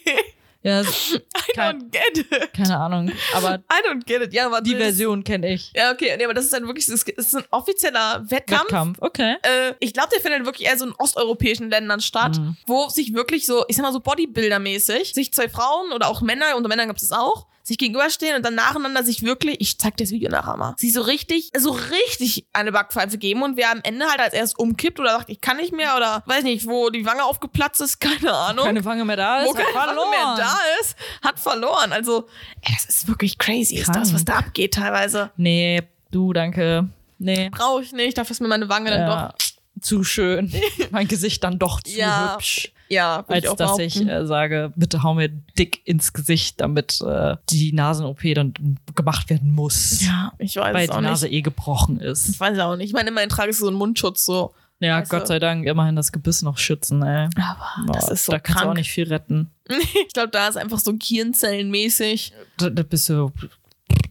[0.62, 2.52] ja, I Kein- don't get it.
[2.54, 3.12] keine Ahnung.
[3.34, 4.32] Aber I don't get it.
[4.32, 5.72] Ja, aber die das- Version kenne ich.
[5.74, 8.64] Ja, okay, nee, aber das ist dann wirklich, das ist ein offizieller Wettkampf.
[8.64, 9.36] Wettkampf, okay.
[9.42, 12.56] Äh, ich glaube, der findet wirklich eher so in osteuropäischen Ländern statt, Mhm.
[12.66, 16.56] wo sich wirklich so, ich sag mal so Bodybuilder-mäßig, sich zwei Frauen oder auch Männer,
[16.56, 20.04] unter Männern gibt es auch, sich gegenüberstehen und dann nacheinander sich wirklich, ich zeig dir
[20.04, 23.80] das Video nachher mal, sich so richtig, so richtig eine Backpfeife geben und wer am
[23.82, 26.90] Ende halt als erst umkippt oder sagt, ich kann nicht mehr oder weiß nicht, wo
[26.90, 28.64] die Wange aufgeplatzt ist, keine Ahnung.
[28.66, 30.36] Keine Wange mehr da ist, wo keine hat Wange mehr verloren.
[30.38, 31.92] da ist, hat verloren.
[31.92, 32.28] Also,
[32.62, 34.14] ey, das ist wirklich crazy, ist das, Krank.
[34.14, 35.30] was da abgeht teilweise.
[35.36, 36.88] Nee, Du, danke.
[37.18, 37.50] Nee.
[37.50, 39.82] Brauche ich nicht, dafür ist mir meine Wange dann Ja, doch.
[39.82, 40.52] zu schön.
[40.92, 42.70] mein Gesicht dann doch zu Ja, hübsch.
[42.88, 47.36] Ja, Als auch dass ich äh, sage, bitte hau mir dick ins Gesicht, damit äh,
[47.50, 48.54] die Nasen-OP dann
[48.94, 50.02] gemacht werden muss.
[50.04, 51.34] ja, ich weiß weil es auch die Nase nicht.
[51.34, 52.38] eh gebrochen Ich ist.
[52.40, 52.86] weiß es auch nicht.
[52.88, 54.54] Ich meine, immerhin trage ich so einen Mundschutz so.
[54.78, 57.28] Ja, Also- Gott sei Dank immerhin das Gebiss noch schützen, ey.
[57.36, 59.50] Aber das Boah, ist so da kannst du auch nicht viel retten.
[60.06, 62.32] Ich glaube, da ist einfach so Gehirnzellenmäßig.
[62.58, 63.32] Da, da bist du.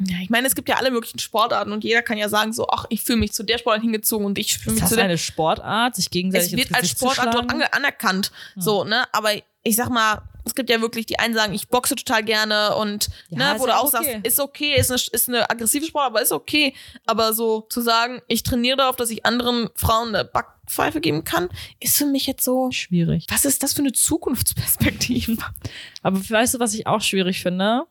[0.07, 2.67] Ja, ich meine, es gibt ja alle möglichen Sportarten und jeder kann ja sagen so,
[2.69, 4.95] ach, ich fühle mich zu der Sportart hingezogen und ich fühle Ist mich das zu
[4.95, 5.05] der.
[5.05, 7.49] eine Sportart, sich gegenseitig Es wird als Sportart dort schlagen?
[7.51, 8.31] ange anerkannt.
[8.55, 9.05] So, ne?
[9.13, 9.29] Aber
[9.63, 13.09] ich sag mal, es gibt ja wirklich die einen sagen, ich boxe total gerne und
[13.29, 14.03] Ja, ne, ist wo du auch okay.
[14.03, 16.73] sagst, ist okay, ist eine, ist eine aggressive Sport, aber ist okay.
[17.05, 21.49] Aber so zu sagen, ich trainiere darauf, dass ich anderen Frauen eine Backpfeife geben kann,
[21.79, 22.69] ist für mich jetzt so.
[22.71, 23.25] Schwierig.
[23.29, 25.37] Was ist das für eine Zukunftsperspektive?
[26.03, 27.83] Aber weißt du, was ich auch schwierig finde?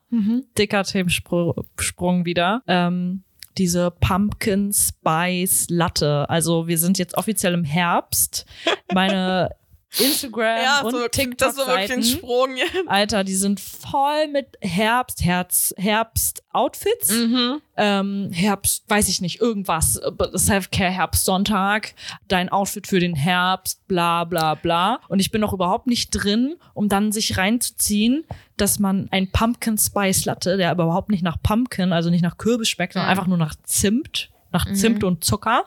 [0.56, 2.62] Dicker Themensprung wieder.
[2.68, 3.24] Ähm,
[3.58, 6.28] diese Pumpkin Spice Latte.
[6.28, 8.46] Also wir sind jetzt offiziell im Herbst.
[8.92, 9.50] Meine
[9.98, 12.56] Instagram ja, und so, das war wirklich ein Sprung.
[12.86, 17.10] Alter, die sind voll mit Herbst, Herz, Herbst-Outfits.
[17.10, 17.60] Mhm.
[17.76, 20.00] ähm, Herbst, weiß ich nicht, irgendwas,
[20.36, 21.94] Self-Care Herbstsonntag,
[22.28, 25.00] dein Outfit für den Herbst, bla bla bla.
[25.08, 28.24] Und ich bin noch überhaupt nicht drin, um dann sich reinzuziehen,
[28.56, 32.38] dass man ein Pumpkin Spice Latte, der aber überhaupt nicht nach Pumpkin, also nicht nach
[32.38, 33.10] Kürbis schmeckt, sondern Mhm.
[33.10, 35.64] einfach nur nach Zimt, nach Zimt und Zucker,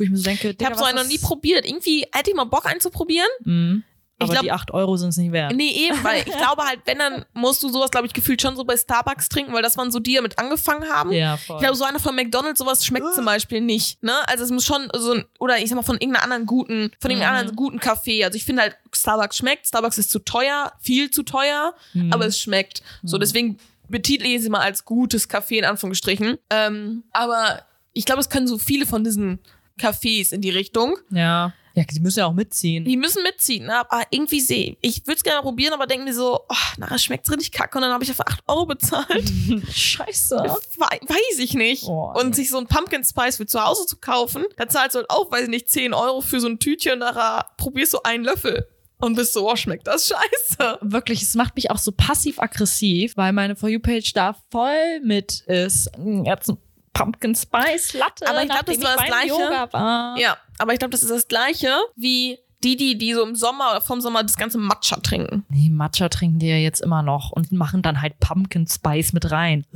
[0.00, 1.64] wo ich mir so denke, Ich habe so einen noch nie probiert.
[1.68, 3.28] Irgendwie hätte ich mal Bock einzuprobieren.
[3.44, 3.84] Mhm.
[4.22, 5.54] Aber glaub- die 8 Euro sind es nicht wert.
[5.56, 8.54] Nee, eben, weil ich glaube halt, wenn, dann musst du sowas, glaube ich, gefühlt schon
[8.54, 11.10] so bei Starbucks trinken, weil das waren so die, die damit angefangen haben.
[11.12, 11.56] Ja, voll.
[11.56, 14.02] Ich glaube, so einer von McDonalds, sowas schmeckt zum Beispiel nicht.
[14.02, 14.12] Ne?
[14.28, 17.10] Also es muss schon so ein, oder ich sag mal, von irgendeiner anderen guten, von
[17.10, 17.38] irgendeinem Mhm.
[17.38, 18.22] anderen guten Kaffee.
[18.22, 22.12] Also ich finde halt, Starbucks schmeckt, Starbucks ist zu teuer, viel zu teuer, Mhm.
[22.12, 22.82] aber es schmeckt.
[23.02, 23.56] So, deswegen
[23.88, 26.36] betitle ich es immer als gutes Kaffee in Anführungsstrichen.
[26.50, 27.62] Ähm, aber
[27.94, 29.38] ich glaube, es können so viele von diesen
[29.80, 30.96] Cafés in die Richtung.
[31.10, 31.52] ja.
[31.76, 32.84] Ja, die müssen ja auch mitziehen.
[32.84, 33.78] Die müssen mitziehen, ne?
[33.78, 37.30] aber irgendwie sehe ich, würde es gerne probieren, aber denke mir so, oh, nachher schmeckt's
[37.30, 39.32] richtig kacke und dann habe ich dafür 8 Euro bezahlt.
[39.72, 40.34] Scheiße.
[40.36, 41.84] We weiß ich nicht.
[41.84, 44.98] Oh, und sich so ein Pumpkin Spice für zu Hause zu kaufen, da zahlst du
[44.98, 48.24] halt auch, weiß ich nicht, 10 Euro für so ein Tütchen, nachher probierst du einen
[48.24, 48.66] Löffel
[48.98, 50.78] und bist so, oh, schmeckt das scheiße.
[50.82, 55.88] wirklich, es macht mich auch so passiv-aggressiv, weil meine For You-Page da voll mit ist.
[55.96, 56.52] Mm, Jetzt
[56.92, 58.28] Pumpkin Spice Latte.
[58.28, 59.72] Aber ich glaub, das war das Gleiche.
[59.72, 60.18] War.
[60.18, 63.70] Ja, aber ich glaube, das ist das Gleiche wie die, die, die so im Sommer
[63.70, 65.44] oder vom Sommer das ganze Matcha trinken.
[65.48, 69.30] Nee, Matcha trinken die ja jetzt immer noch und machen dann halt Pumpkin Spice mit
[69.30, 69.66] rein.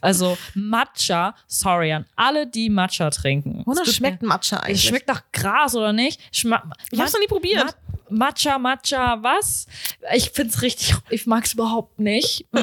[0.00, 3.64] Also Matcha, sorry an alle, die Matcha trinken.
[3.66, 4.78] Oder Es tut schmeckt Matcha eigentlich?
[4.78, 6.20] Es schmeckt nach Gras oder nicht?
[6.34, 7.76] Schma ich hab's noch nie probiert.
[8.10, 9.66] Ma Matcha, Matcha, was?
[10.14, 12.46] Ich find's richtig, ich mag's überhaupt nicht.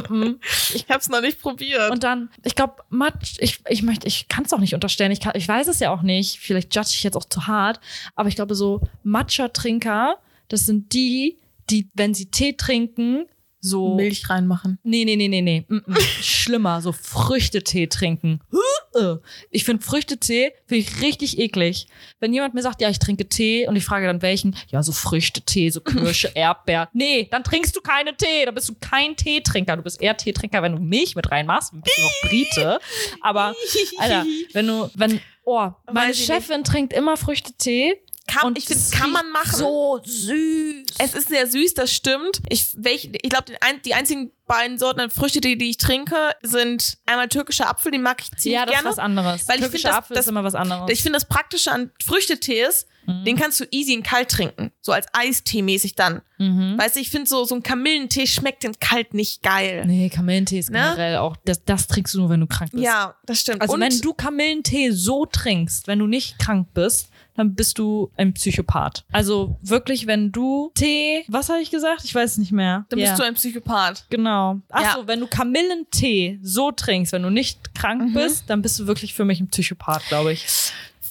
[0.73, 1.91] Ich hab's noch nicht probiert.
[1.91, 5.11] Und dann, ich glaube, Matcha, ich, ich möchte, ich kann es auch nicht unterstellen.
[5.11, 6.39] Ich, kann, ich weiß es ja auch nicht.
[6.39, 7.79] Vielleicht judge ich jetzt auch zu hart.
[8.15, 11.37] Aber ich glaube, so Matcha-Trinker, das sind die,
[11.69, 13.25] die, wenn sie Tee trinken,
[13.59, 13.95] so.
[13.95, 14.77] Milch reinmachen.
[14.83, 15.65] Nee, nee, nee, nee, nee.
[15.69, 15.99] Mm -mm.
[16.21, 18.41] Schlimmer, so Früchtetee trinken.
[18.95, 19.15] Äh.
[19.49, 21.87] Ich finde Früchtetee finde ich richtig eklig.
[22.19, 24.91] Wenn jemand mir sagt, ja, ich trinke Tee und ich frage dann welchen, ja, so
[24.91, 26.89] Früchtetee, so Kirsche, Erdbeer.
[26.93, 29.77] Nee, dann trinkst du keine Tee, dann bist du kein Teetrinker.
[29.77, 31.73] Du bist eher Teetrinker, wenn du Milch mit reinmachst.
[31.73, 32.79] Ein bisschen auch Brite.
[33.21, 33.55] Aber,
[33.97, 37.99] Alter, wenn du, wenn, oh, meine Chefin trinkt immer Früchtetee.
[38.25, 39.57] Kann, und ich finde, kann man machen.
[39.57, 40.85] So süß.
[40.99, 42.41] Es ist sehr süß, das stimmt.
[42.49, 46.97] Ich, welch, ich glaube, ein, die einzigen beiden Sorten an Früchtetee, die ich trinke, sind
[47.05, 48.89] einmal türkischer Apfel, den mag ich ziemlich ja, das gerne.
[48.89, 49.47] ist was anderes.
[49.47, 50.89] Weil ich Türkischer find, das- Apfel das- ist immer was anderes.
[50.91, 53.25] Ich finde das Praktische an Früchtetee ist, Mhm.
[53.25, 54.71] den kannst du easy in kalt trinken.
[54.79, 56.21] So als Eistee-mäßig dann.
[56.37, 56.77] Mhm.
[56.77, 59.83] Weißt du, ich finde so, so ein Kamillentee schmeckt in kalt nicht geil.
[59.85, 60.79] Nee, Kamillentee ist Ne?
[60.79, 62.81] generell auch, das, das trinkst du nur, wenn du krank bist.
[62.81, 63.61] Ja, das stimmt.
[63.61, 68.11] Also Und wenn du Kamillentee so trinkst, wenn du nicht krank bist, dann bist du
[68.17, 69.05] ein Psychopath.
[69.11, 72.03] Also wirklich, wenn du Tee, was habe ich gesagt?
[72.05, 72.85] Ich weiß nicht mehr.
[72.89, 74.05] dann Ja, bist du ein Psychopath.
[74.09, 74.59] Genau.
[74.69, 75.07] Achso, Ja.
[75.07, 78.13] wenn du Kamillentee so trinkst, wenn du nicht krank Mhm.
[78.13, 80.45] bist, dann bist du wirklich für mich ein Psychopath, glaube ich.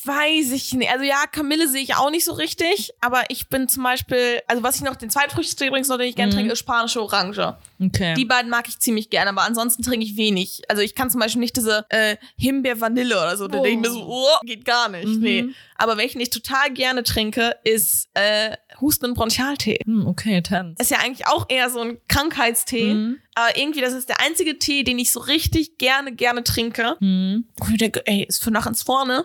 [0.04, 0.90] Weiß ich nicht.
[0.90, 4.62] Also ja, Kamille sehe ich auch nicht so richtig, aber ich bin zum Beispiel, also
[4.62, 6.36] was ich noch, den zweiten Früchtetee übrigens noch, den ich gerne Mhm.
[6.36, 7.56] trinke, ist spanische Orange.
[7.80, 8.14] Okay.
[8.14, 10.62] Die beiden mag ich ziemlich gerne, aber ansonsten trinke ich wenig.
[10.68, 13.46] Also ich kann zum Beispiel nicht diese äh, Himbeer-Vanille oder so.
[13.48, 13.62] Da Oh.
[13.62, 15.06] denke ich mir so, oh, geht gar nicht.
[15.06, 15.20] Mhm.
[15.20, 15.44] Nee.
[15.76, 19.78] Aber welchen ich total gerne trinke, ist äh, Husten- und Bronchialtee.
[19.84, 20.80] hm, okay, Tanz.
[20.80, 23.18] Ist ja eigentlich auch eher so ein Krankheitstee, Mhm.
[23.34, 26.96] Aber irgendwie, das ist der einzige Tee, den ich so richtig gerne, gerne trinke.
[27.00, 27.44] Mhm.
[27.60, 29.24] Und ich denke, ey, ist für nachts vorne.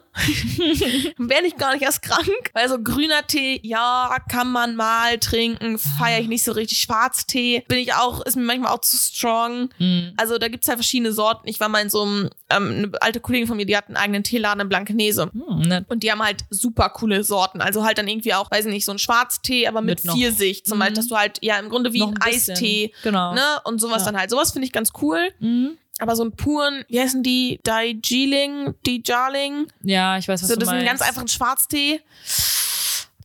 [1.18, 2.28] Dann werde ich gar nicht erst krank.
[2.54, 6.78] Weil so grüner Tee, ja, kann man mal trinken, feiere ich nicht so richtig.
[6.80, 9.70] Schwarztee bin ich auch, ist mir manchmal auch zu strong.
[9.78, 10.14] Mhm.
[10.18, 11.48] Also da gibt's halt verschiedene Sorten.
[11.48, 13.98] Ich war mal in so einem, ähm, eine alte Kollegin von mir, die hat einen
[13.98, 15.30] eigenen Teeladen in Blankenese.
[15.34, 15.86] Mhm, nett.
[15.90, 17.60] Und die haben halt super coole Sorten.
[17.62, 20.64] Also halt dann irgendwie auch, weiß ich nicht, so ein Schwarztee, aber mit, Mit Pfirsich.
[20.66, 20.80] Zum.
[20.80, 22.22] Beispiel, dass du halt, ja, im Grunde wie ein, ein.
[22.22, 23.34] Eistee, Genau.
[23.34, 23.42] ne?
[23.66, 24.12] Und sowas Ja.
[24.12, 24.30] dann halt.
[24.30, 25.30] Sowas finde ich ganz cool.
[25.40, 25.78] Mhm.
[26.00, 27.60] Aber so einen puren, wie heißen die?
[27.64, 28.76] Darjeeling?
[28.86, 29.68] Darjeeling?
[29.82, 31.00] Ja, ich weiß, was So, du das ist ein meinst.
[31.00, 32.02] ganz einfachen Schwarztee.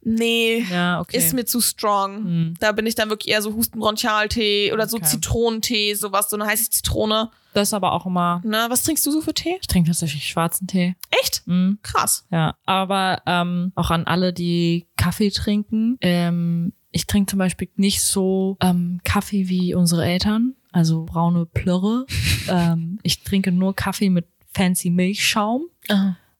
[0.04, 0.66] Nee.
[0.70, 1.16] Ja, okay.
[1.16, 2.24] Ist mir zu strong.
[2.24, 2.54] Mhm.
[2.58, 5.06] Da bin ich dann wirklich eher so Hustenbronchialtee oder so Okay.
[5.06, 7.30] Zitronentee, sowas, so eine heiße Zitrone.
[7.54, 8.40] Das ist aber auch immer.
[8.44, 8.64] Ne?
[8.68, 9.58] Was trinkst du so für Tee?
[9.60, 10.96] Ich trinke tatsächlich schwarzen Tee.
[11.22, 11.42] Echt?
[11.46, 11.78] Mhm.
[11.82, 12.24] Krass.
[12.32, 15.98] Ja, aber ähm, auch an alle, die Kaffee trinken.
[16.00, 22.06] Ähm, ich trinke zum Beispiel nicht so ähm, Kaffee wie unsere Eltern, also braune Plörre.
[22.48, 25.66] ähm, ich trinke nur Kaffee mit fancy Milchschaum,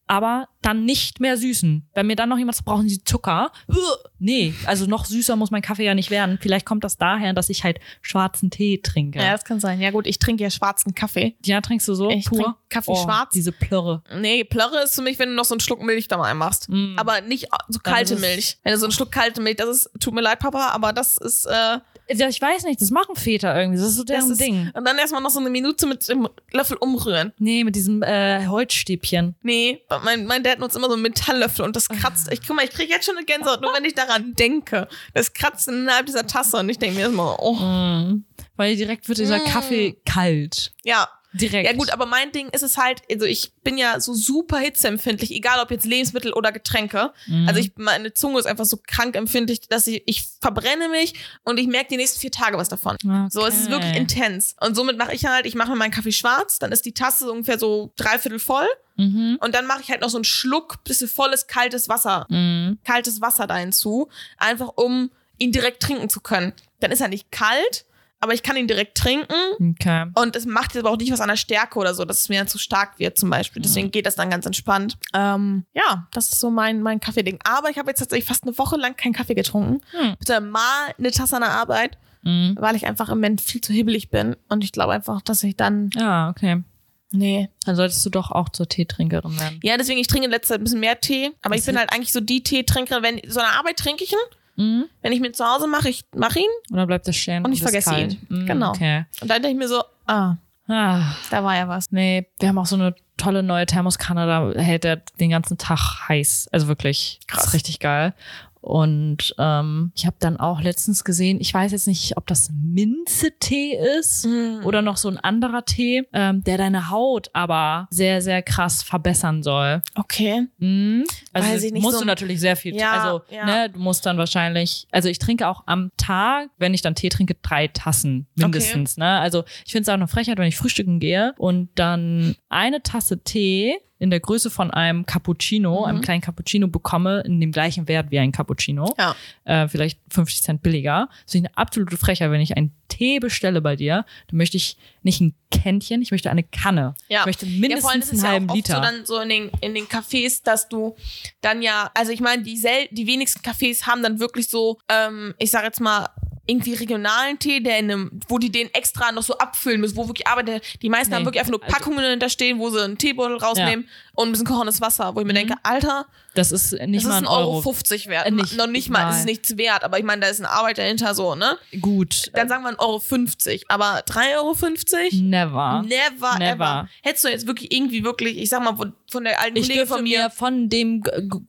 [0.07, 1.88] aber dann nicht mehr süßen.
[1.95, 3.51] Wenn mir dann noch jemand sagt, brauchen Sie Zucker?
[3.68, 6.38] Uah, Nee, also noch süßer muss mein Kaffee ja nicht werden.
[6.40, 9.18] Vielleicht kommt das daher, dass ich halt schwarzen Tee trinke.
[9.18, 9.81] Ja, das kann sein.
[9.81, 11.35] Ja gut, ich trinke ja schwarzen Kaffee.
[11.45, 12.57] Ja, trinkst du so Ich pur?
[12.68, 13.33] Kaffee oh, schwarz.
[13.35, 14.05] Diese Plörre.
[14.16, 16.68] Nee, Plörre ist für mich, wenn du noch so einen Schluck Milch da mal einmachst.
[16.68, 16.97] Mm.
[16.97, 18.59] Aber nicht so kalte Milch.
[18.62, 21.16] Wenn du so einen Schluck kalte Milch, das ist, tut mir leid, Papa, aber das
[21.16, 23.79] ist, äh, ich weiß nicht, das machen Väter irgendwie.
[23.79, 24.71] Das ist so das deren ist Ding.
[24.75, 27.33] Und dann erstmal noch so eine Minute mit dem Löffel umrühren.
[27.38, 29.35] Nee, mit diesem äh, Holzstäbchen.
[29.43, 32.31] Nee, mein, mein Dad nutzt immer so einen Metalllöffel und das kratzt.
[32.33, 34.88] Ich guck mal, ich kriege jetzt schon eine Gänsehaut, nur wenn ich daran denke.
[35.15, 38.25] Das kratzt innerhalb dieser Tasse und ich denke mir erstmal, oh, Mm.
[38.57, 39.45] Weil direkt wird dieser Mm.
[39.47, 40.73] Kaffee kalt.
[40.85, 41.09] ja.
[41.35, 41.71] Direkt.
[41.71, 45.31] Ja gut, aber mein Ding ist es halt, also ich bin ja so super hitzeempfindlich,
[45.33, 47.12] egal ob jetzt Lebensmittel oder Getränke.
[47.27, 47.49] Mhm.
[47.49, 51.14] Also ich, meine Zunge ist einfach so krank empfindlich, dass ich, ich verbrenne mich
[51.45, 52.97] und ich merke die nächsten vier Tage was davon.
[53.03, 53.27] Okay.
[53.31, 54.55] So, es ist wirklich intens.
[54.61, 57.31] Und somit mache ich halt, ich mache mir meinen Kaffee schwarz, dann ist die Tasse
[57.31, 58.66] ungefähr so dreiviertel voll
[58.97, 59.38] Mhm.
[59.40, 62.77] und dann mache ich halt noch so einen Schluck, bisschen volles, kaltes Wasser, Mhm.
[62.85, 66.53] kaltes Wasser da hinzu, einfach um ihn direkt trinken zu können.
[66.81, 67.87] Dann ist er nicht kalt,
[68.23, 69.35] aber ich kann ihn direkt trinken
[69.79, 70.07] Okay.
[70.15, 72.29] und es macht jetzt aber auch nicht was an der Stärke oder so, dass es
[72.31, 73.61] mir dann zu stark wird zum Beispiel.
[73.61, 74.97] Deswegen geht das dann ganz entspannt.
[75.15, 77.39] Ähm, ja, das ist so mein, mein Kaffeeding.
[77.45, 79.81] Aber ich habe jetzt tatsächlich fast eine Woche lang keinen Kaffee getrunken.
[79.91, 80.17] Hm.
[80.19, 82.57] Bitte mal eine Tasse an der Arbeit, Mhm.
[82.61, 84.37] weil ich einfach im Moment viel zu hibbelig bin.
[84.49, 85.91] Und ich glaube einfach, dass ich dann.
[85.97, 86.63] Ja, okay.
[87.11, 87.51] Nee.
[87.67, 89.61] Dann solltest du doch auch zur Teetrinkerin werden.
[89.63, 91.31] Ja, deswegen, ich trinke in letzter Zeit ein bisschen mehr Tee.
[91.43, 94.05] Aber ich Das bin ist- halt eigentlich so die Teetrinkerin, wenn so eine Arbeit trinke
[94.05, 94.19] ich ihn.
[94.57, 94.85] Mhm.
[95.01, 96.51] Wenn ich mir zu Hause mache, ich mache ihn.
[96.73, 97.45] Oder bleibt das stehen?
[97.45, 98.12] Und ich ist vergesse kalt?
[98.12, 98.27] ihn.
[98.29, 98.71] Mhm, Genau.
[98.71, 99.07] Okay.
[99.21, 100.37] Und dann denke ich mir so, ah,
[100.69, 101.91] Ah, da war ja was.
[101.91, 106.09] nee, wir haben auch so eine tolle neue Thermoskanne, da hält der den ganzen Tag
[106.09, 106.49] heiß.
[106.53, 107.47] Also wirklich, Krass.
[107.47, 108.15] ist richtig geil.
[108.62, 113.77] Und ähm, ich habe dann auch letztens gesehen, ich weiß jetzt nicht, ob das Minze-Tee
[113.98, 114.61] ist Mhm.
[114.64, 119.42] oder noch so ein anderer Tee, ähm, der deine Haut aber sehr, sehr krass verbessern
[119.42, 119.83] soll.
[119.96, 120.46] Okay.
[120.59, 121.05] Mhm.
[121.33, 122.77] Also Weiß ich nicht, musst so- du natürlich sehr viel.
[122.77, 123.44] Ja, also ja.
[123.44, 124.87] ne, du musst dann wahrscheinlich.
[124.92, 128.96] Also ich trinke auch am Tag, wenn ich dann Tee trinke, drei Tassen mindestens.
[128.96, 129.18] Ne?
[129.18, 133.22] Also ich finde es auch eine Frechheit, wenn ich frühstücken gehe und dann eine Tasse
[133.25, 135.87] Tee in der Größe von einem Cappuccino, Mhm.
[135.87, 138.95] einem kleinen Cappuccino bekomme, in dem gleichen Wert wie ein Cappuccino.
[138.99, 139.15] Ja.
[139.45, 141.09] Äh, vielleicht 50 Cent billiger.
[141.25, 144.77] Das ist eine absolute Frechheit, wenn ich einen Tee bestelle bei dir, dann möchte ich
[145.03, 146.95] nicht ein Kännchen, ich möchte eine Kanne.
[147.09, 147.21] Ja.
[147.21, 148.75] Ich möchte Ja, allem mindestens ist es einen ja halben oft Liter.
[148.77, 150.95] so dann so in den, in den Cafés, dass du
[151.41, 155.35] dann ja, also ich meine, die, sel die wenigsten Cafés haben dann wirklich so, ähm,
[155.38, 156.09] ich sag jetzt mal,
[156.53, 160.07] irgendwie regionalen Tee, der in einem, wo die den extra noch so abfüllen müssen, wo
[160.09, 162.71] wirklich, aber der, die meisten Nee, haben wirklich einfach nur also- Packungen dahinter stehen, wo
[162.71, 166.53] sie einen Teebeutel rausnehmen und ein bisschen kochendes Wasser, wo ich mir denke, Alter, das
[166.53, 167.62] ist nicht das ist mal ein ein Euro Euro.
[167.62, 168.27] 50 wert.
[168.27, 169.11] Äh, nicht noch nicht mal, mal.
[169.11, 171.59] es ist nichts wert, aber ich meine, da ist eine Arbeit dahinter so, ne?
[171.81, 172.31] Gut.
[172.35, 175.22] Dann sagen wir ein Euro 50, aber 3,50 Euro?
[175.22, 175.83] Never.
[175.87, 176.53] Never, Never.
[176.53, 176.88] ever.
[177.03, 178.77] Hättest du jetzt wirklich irgendwie wirklich, ich sag mal,
[179.11, 181.03] von, der alten Ich Kollegin von mir mir, von dem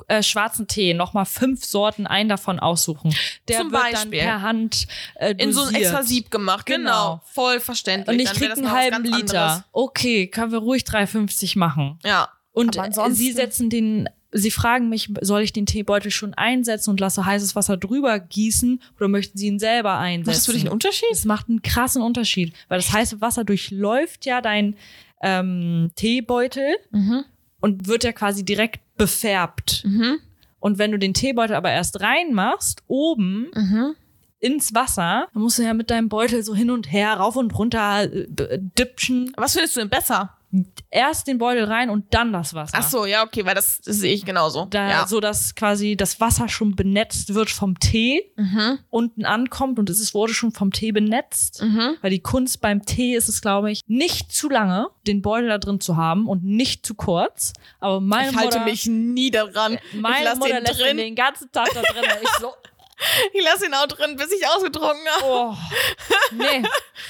[0.08, 3.16] äh, schwarzen Tee nochmal fünf Sorten einen davon aussuchen.
[3.48, 4.00] Der Zum wird Beispiel.
[4.00, 6.66] dann per Hand äh, in so ein extra Sieb gemacht.
[6.66, 6.84] Genau.
[6.84, 7.22] Genau.
[7.34, 8.14] Voll verständlich.
[8.14, 9.18] Und ich Dann krieg das einen halben Liter.
[9.42, 9.64] anderes.
[9.72, 12.00] Okay, können wir ruhig 3,50 machen.
[12.04, 12.30] Ja.
[12.54, 17.00] Und äh, sie setzen den, sie fragen mich, soll ich den Teebeutel schon einsetzen und
[17.00, 20.28] lasse heißes Wasser drüber gießen oder möchten sie ihn selber einsetzen?
[20.28, 21.10] Macht das für dich einen Unterschied?
[21.12, 24.76] Es macht einen krassen Unterschied, weil das heiße Wasser durchläuft ja dein
[25.22, 27.24] ähm, Teebeutel Mhm.
[27.60, 29.84] und wird ja quasi direkt befärbt.
[29.86, 30.20] Mhm.
[30.60, 33.96] Und wenn du den Teebeutel aber erst reinmachst, oben Mhm.
[34.40, 37.58] ins Wasser, dann musst du ja mit deinem Beutel so hin und her, rauf und
[37.58, 39.32] runter äh, b- dipschen.
[39.38, 40.38] Was findest du denn besser?
[40.90, 42.78] Erst den Beutel rein und dann das Wasser.
[42.80, 44.66] Ach so, ja, okay, weil das, das sehe ich genauso.
[44.70, 45.08] Da, ja.
[45.08, 48.80] So dass quasi das Wasser schon benetzt wird vom Tee, Mhm.
[48.90, 51.62] unten ankommt und es ist- wurde schon vom Tee benetzt.
[51.64, 51.96] Mhm.
[52.02, 55.58] Weil die Kunst beim Tee ist es, glaube ich, nicht zu lange den Beutel da
[55.58, 57.54] drin zu haben und nicht zu kurz.
[57.80, 59.78] Aber meine Ich halte Mutter, mich nie daran.
[59.94, 60.98] ich meine lasse Mutter den lässt drin.
[60.98, 62.04] den ganzen Tag da drin.
[62.24, 62.52] Ich so,
[63.34, 65.26] Ich lasse ihn auch drin, bis ich ausgetrunken habe.
[65.26, 65.56] oh,
[66.32, 66.64] nee.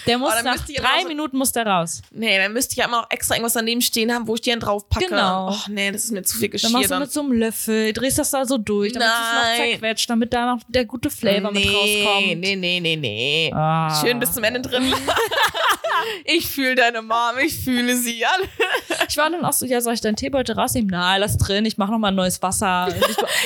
[0.07, 2.01] Der muss Oh, nach drei so- Minuten muss der raus.
[2.11, 4.49] Nee, dann müsste ich ja immer noch extra irgendwas daneben stehen haben, wo ich die
[4.49, 5.07] dann drauf packe.
[5.07, 5.49] Genau.
[5.49, 7.93] Och nee, das ist mir zu viel Geschirr Dann machst du mit so einem Löffel,
[7.93, 11.51] drehst das da so durch, damit es noch zerquetscht, damit da noch der gute Flavor
[11.51, 12.39] mit rauskommt.
[12.39, 13.51] Nee, nee, nee, nee.
[13.53, 14.01] Ah.
[14.01, 14.93] Schön bis zum Ende drin.
[16.25, 18.43] ich fühle deine Mom, ich fühle sie alle.
[19.13, 20.89] Ich war dann auch so, ja, soll ich deinen Teebeutel rausnehmen?
[20.89, 22.87] Nein, lass drin, ich mach noch mal ein neues Wasser.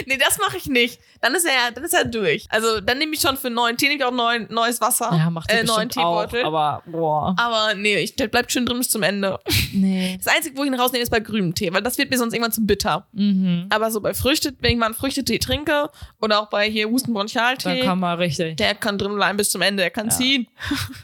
[0.06, 1.00] Nee, das mache ich nicht.
[1.22, 2.46] Dann ist er, dann ist er durch.
[2.50, 5.10] Also dann nehme ich schon für neuen Tee nehme ich auch neuen, neues Wasser.
[5.12, 6.46] ja, macht äh, neuen bestimmt auch, Teebeutel.
[6.46, 7.36] aber boah.
[7.38, 9.40] Aber nee, ich, der bleibt schön drin bis zum Ende.
[9.74, 10.18] Nee.
[10.24, 12.34] Das Einzige, wo ich ihn rausnehme, ist bei grünem Tee, weil das wird mir sonst
[12.34, 13.08] irgendwann zu bitter.
[13.12, 13.66] Mhm.
[13.70, 15.90] Aber so bei Früchte, wenn ich mal einen Früchtetee trinke
[16.22, 18.58] oder auch bei hier Hustenbronchialtee, kann man richtig.
[18.58, 20.48] der kann drin bleiben bis zum Ende, der kann ziehen.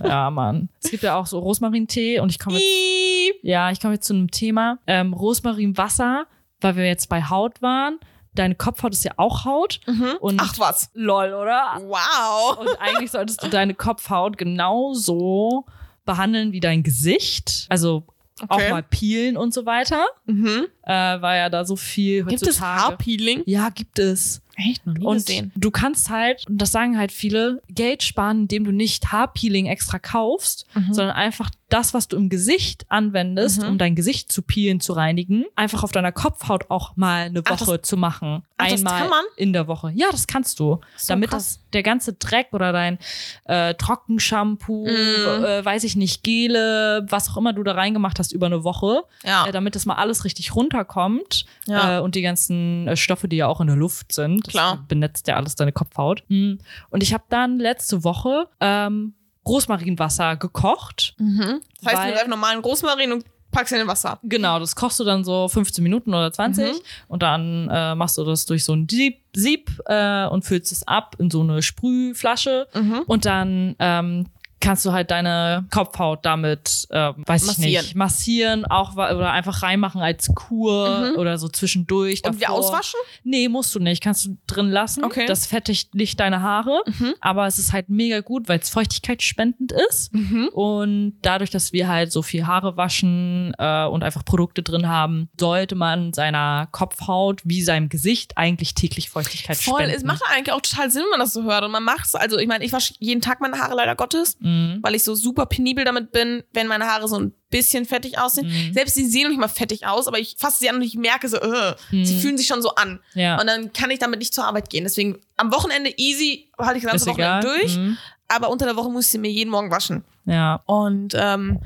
[0.04, 0.70] Ja, Mann.
[0.82, 4.14] Es gibt ja auch so Rosmarintee und ich komme jetzt, ja, ich komme jetzt zu
[4.14, 4.53] einem Thema.
[4.88, 6.26] Ähm, Rosmarinwasser,
[6.62, 8.00] weil wir jetzt bei Haut waren.
[8.36, 9.80] Deine Kopfhaut ist ja auch Haut.
[10.20, 10.40] Und Mhm.
[10.42, 10.90] Ach was.
[10.94, 11.78] lol, oder?
[11.82, 12.58] Wow.
[12.60, 15.66] Und eigentlich solltest du deine Kopfhaut genauso
[16.06, 17.66] behandeln wie dein Gesicht.
[17.70, 18.04] Also
[18.50, 18.72] auch Okay.
[18.72, 20.04] mal peelen und so weiter.
[20.26, 20.66] Mhm.
[20.84, 20.92] Äh,
[21.22, 22.82] weil ja da so viel Gibt es heutzutage.
[22.82, 23.44] Haarpeeling?
[23.46, 24.42] Ja, gibt es.
[24.56, 24.86] Echt?
[24.86, 28.72] Noch nie Und du kannst halt, und das sagen halt viele, Geld sparen, indem du
[28.72, 30.94] nicht Haarpeeling extra kaufst, Mhm.
[30.94, 33.68] sondern einfach das, was du im Gesicht anwendest, Mhm.
[33.70, 37.60] um dein Gesicht zu peelen, zu reinigen, einfach auf deiner Kopfhaut auch mal eine Ach,
[37.62, 38.44] Woche zu machen.
[38.58, 39.24] Ach, das Einmal kann man?
[39.38, 39.92] in der Woche.
[39.96, 40.80] Ja, das kannst du.
[40.96, 41.56] So damit krass.
[41.56, 43.00] das der ganze Dreck oder dein
[43.46, 45.44] äh, Trockenshampoo, Mhm.
[45.46, 49.02] äh, weiß ich nicht, Gele, was auch immer du da reingemacht hast über eine Woche,
[49.26, 49.48] Ja.
[49.48, 51.98] äh, damit das mal alles richtig runterkommt Ja.
[51.98, 54.78] äh, und die ganzen äh, Stoffe, die ja auch in der Luft sind, Klar.
[54.78, 56.24] das benetzt ja alles deine Kopfhaut.
[56.28, 56.54] Mm.
[56.90, 59.16] Und ich habe dann letzte Woche ähm,
[59.46, 61.16] Rosmarinwasser gekocht.
[61.18, 61.62] Mhm.
[61.82, 64.20] Das heißt, Weil- du nimmst einfach normalen Rosmarin und packst ihn in Wasser.
[64.24, 66.78] Genau, das kochst du dann so 15 Minuten oder 20 Mhm.
[67.08, 70.88] und dann äh, machst du das durch so ein Sieb, Sieb äh, und füllst es
[70.88, 73.04] ab in so eine Sprühflasche Mhm.
[73.06, 74.26] und dann ähm,
[74.64, 77.72] kannst du halt deine Kopfhaut damit, ähm, weiß Massieren.
[77.72, 81.18] ich nicht, massieren auch oder einfach reinmachen als Kur Mhm.
[81.20, 82.24] oder so zwischendurch.
[82.26, 82.60] Und wir davor.
[82.60, 83.00] auswaschen?
[83.24, 84.02] Nee, musst du nicht.
[84.02, 85.04] Kannst du drin lassen.
[85.04, 85.26] Okay.
[85.26, 86.82] Das fettigt nicht deine Haare.
[86.86, 87.14] Mhm.
[87.20, 90.14] Aber es ist halt mega gut, weil es feuchtigkeitsspendend ist.
[90.14, 90.48] Mhm.
[90.54, 95.30] Und dadurch, dass wir halt so viel Haare waschen äh, und einfach Produkte drin haben,
[95.40, 99.96] sollte man seiner Kopfhaut wie seinem Gesicht eigentlich täglich Feuchtigkeit Voll, spenden.
[99.98, 101.64] es macht eigentlich auch total Sinn, wenn man das so hört.
[101.64, 102.16] Und man macht's.
[102.16, 104.53] Also, ich meine, ich wasche jeden Tag meine Haare leider Gottes, Mhm.
[104.82, 108.48] Weil ich so super penibel damit bin, wenn meine Haare so ein bisschen fettig aussehen.
[108.48, 108.74] Mhm.
[108.74, 110.96] Selbst sie sehen noch nicht mal fettig aus, aber ich fasse sie an und ich
[110.96, 112.20] merke so, äh, sie Mhm.
[112.20, 113.00] fühlen sich schon so an.
[113.14, 113.40] Ja.
[113.40, 114.84] Und dann kann ich damit nicht zur Arbeit gehen.
[114.84, 117.44] Deswegen am Wochenende easy, halte ich das ganze egal.
[117.44, 117.78] Wochenende durch.
[117.78, 117.98] Mhm.
[118.28, 120.04] Aber unter der Woche muss ich sie mir jeden Morgen waschen.
[120.26, 120.62] Ja.
[120.66, 121.60] Und ähm,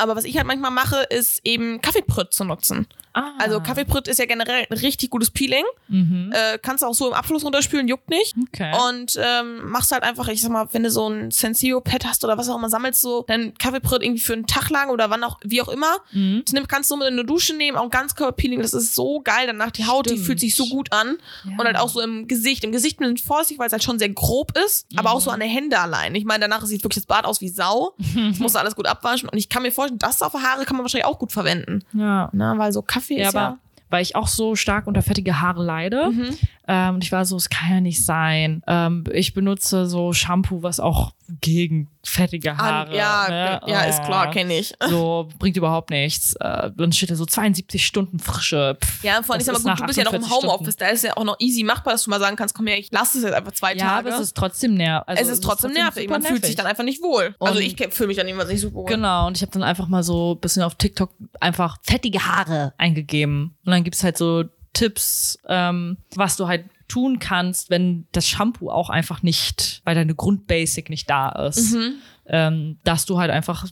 [0.00, 2.86] aber was ich halt manchmal mache, ist eben Kaffeeprütt zu nutzen.
[3.12, 3.32] Ah.
[3.38, 5.64] Also Kaffeeprütt ist ja generell ein richtig gutes Peeling.
[5.88, 6.32] Mhm.
[6.32, 8.36] Äh, kannst du auch so im Abfluss runterspülen, juckt nicht.
[8.48, 8.72] Okay.
[8.88, 12.38] Und ähm, machst halt einfach, ich sag mal, wenn du so ein Senseo-Pad hast oder
[12.38, 15.38] was auch immer, sammelst so dein Kaffeeprütt irgendwie für einen Tag lang oder wann auch,
[15.42, 15.96] wie auch immer.
[16.12, 16.42] mhm.
[16.44, 19.20] Das nimm, kannst du mit in eine Dusche nehmen, auch ein Ganzkörperpeeling, das ist so
[19.22, 19.48] geil.
[19.48, 20.26] Danach die Haut, die Stimmt.
[20.26, 21.16] fühlt sich so gut an.
[21.44, 21.52] Ja.
[21.58, 22.62] Und halt auch so im Gesicht.
[22.62, 25.16] Im Gesicht bin ich vorsichtig, weil es halt schon sehr grob ist, aber Mhm.
[25.16, 26.14] auch so an der Hände allein.
[26.14, 27.94] Ich meine, danach sieht wirklich das Bad aus wie Sau.
[28.30, 29.28] Das musst du alles gut abwaschen.
[29.28, 31.84] Und ich kann mir vorstellen, das auf Haare kann man wahrscheinlich auch gut verwenden.
[31.92, 32.28] Ja.
[32.32, 33.58] Na, weil so Kaffee Ja, ist aber ja.
[33.90, 36.10] weil ich auch so stark unter fettige Haare leide.
[36.10, 36.36] Mhm.
[36.72, 38.62] Ähm, und ich war so, es kann ja nicht sein.
[38.68, 42.90] Ähm, ich benutze so Shampoo, was auch gegen fettige Haare.
[42.90, 43.60] An, ja, ne?
[43.66, 44.72] ja, ist klar, Oh, kenne ich.
[44.88, 46.34] So bringt überhaupt nichts.
[46.36, 48.76] Äh, dann steht da so 72 Stunden frische.
[48.80, 49.02] Pff.
[49.02, 50.76] Ja, vor allem, ich sag mal, ist gut, du bist ja noch im 48 Homeoffice,
[50.76, 52.90] da ist ja auch noch easy machbar, dass du mal sagen kannst, komm her, ich
[52.92, 54.08] lasse es jetzt einfach zwei Ja, Tage.
[54.08, 55.08] aber es ist trotzdem nervig.
[55.08, 56.02] Also, es ist trotzdem nervig.
[56.04, 56.56] super Man fühlt sich nervig.
[56.56, 57.34] dann einfach nicht wohl.
[57.40, 58.86] also Und- ich fühle mich dann immer nicht so wohl.
[58.86, 61.10] Genau, und ich habe dann einfach mal so ein bisschen auf TikTok
[61.40, 63.56] einfach fettige Haare eingegeben.
[63.64, 68.70] Und dann gibt's halt so Tipps, ähm, was du halt tun kannst, wenn das Shampoo
[68.70, 71.72] auch einfach nicht, weil deine Grundbasic nicht da ist.
[71.74, 71.94] Mhm.
[72.32, 73.66] Ähm, dass du halt einfach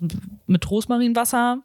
[0.48, 1.58] mit Rosmarinwasser,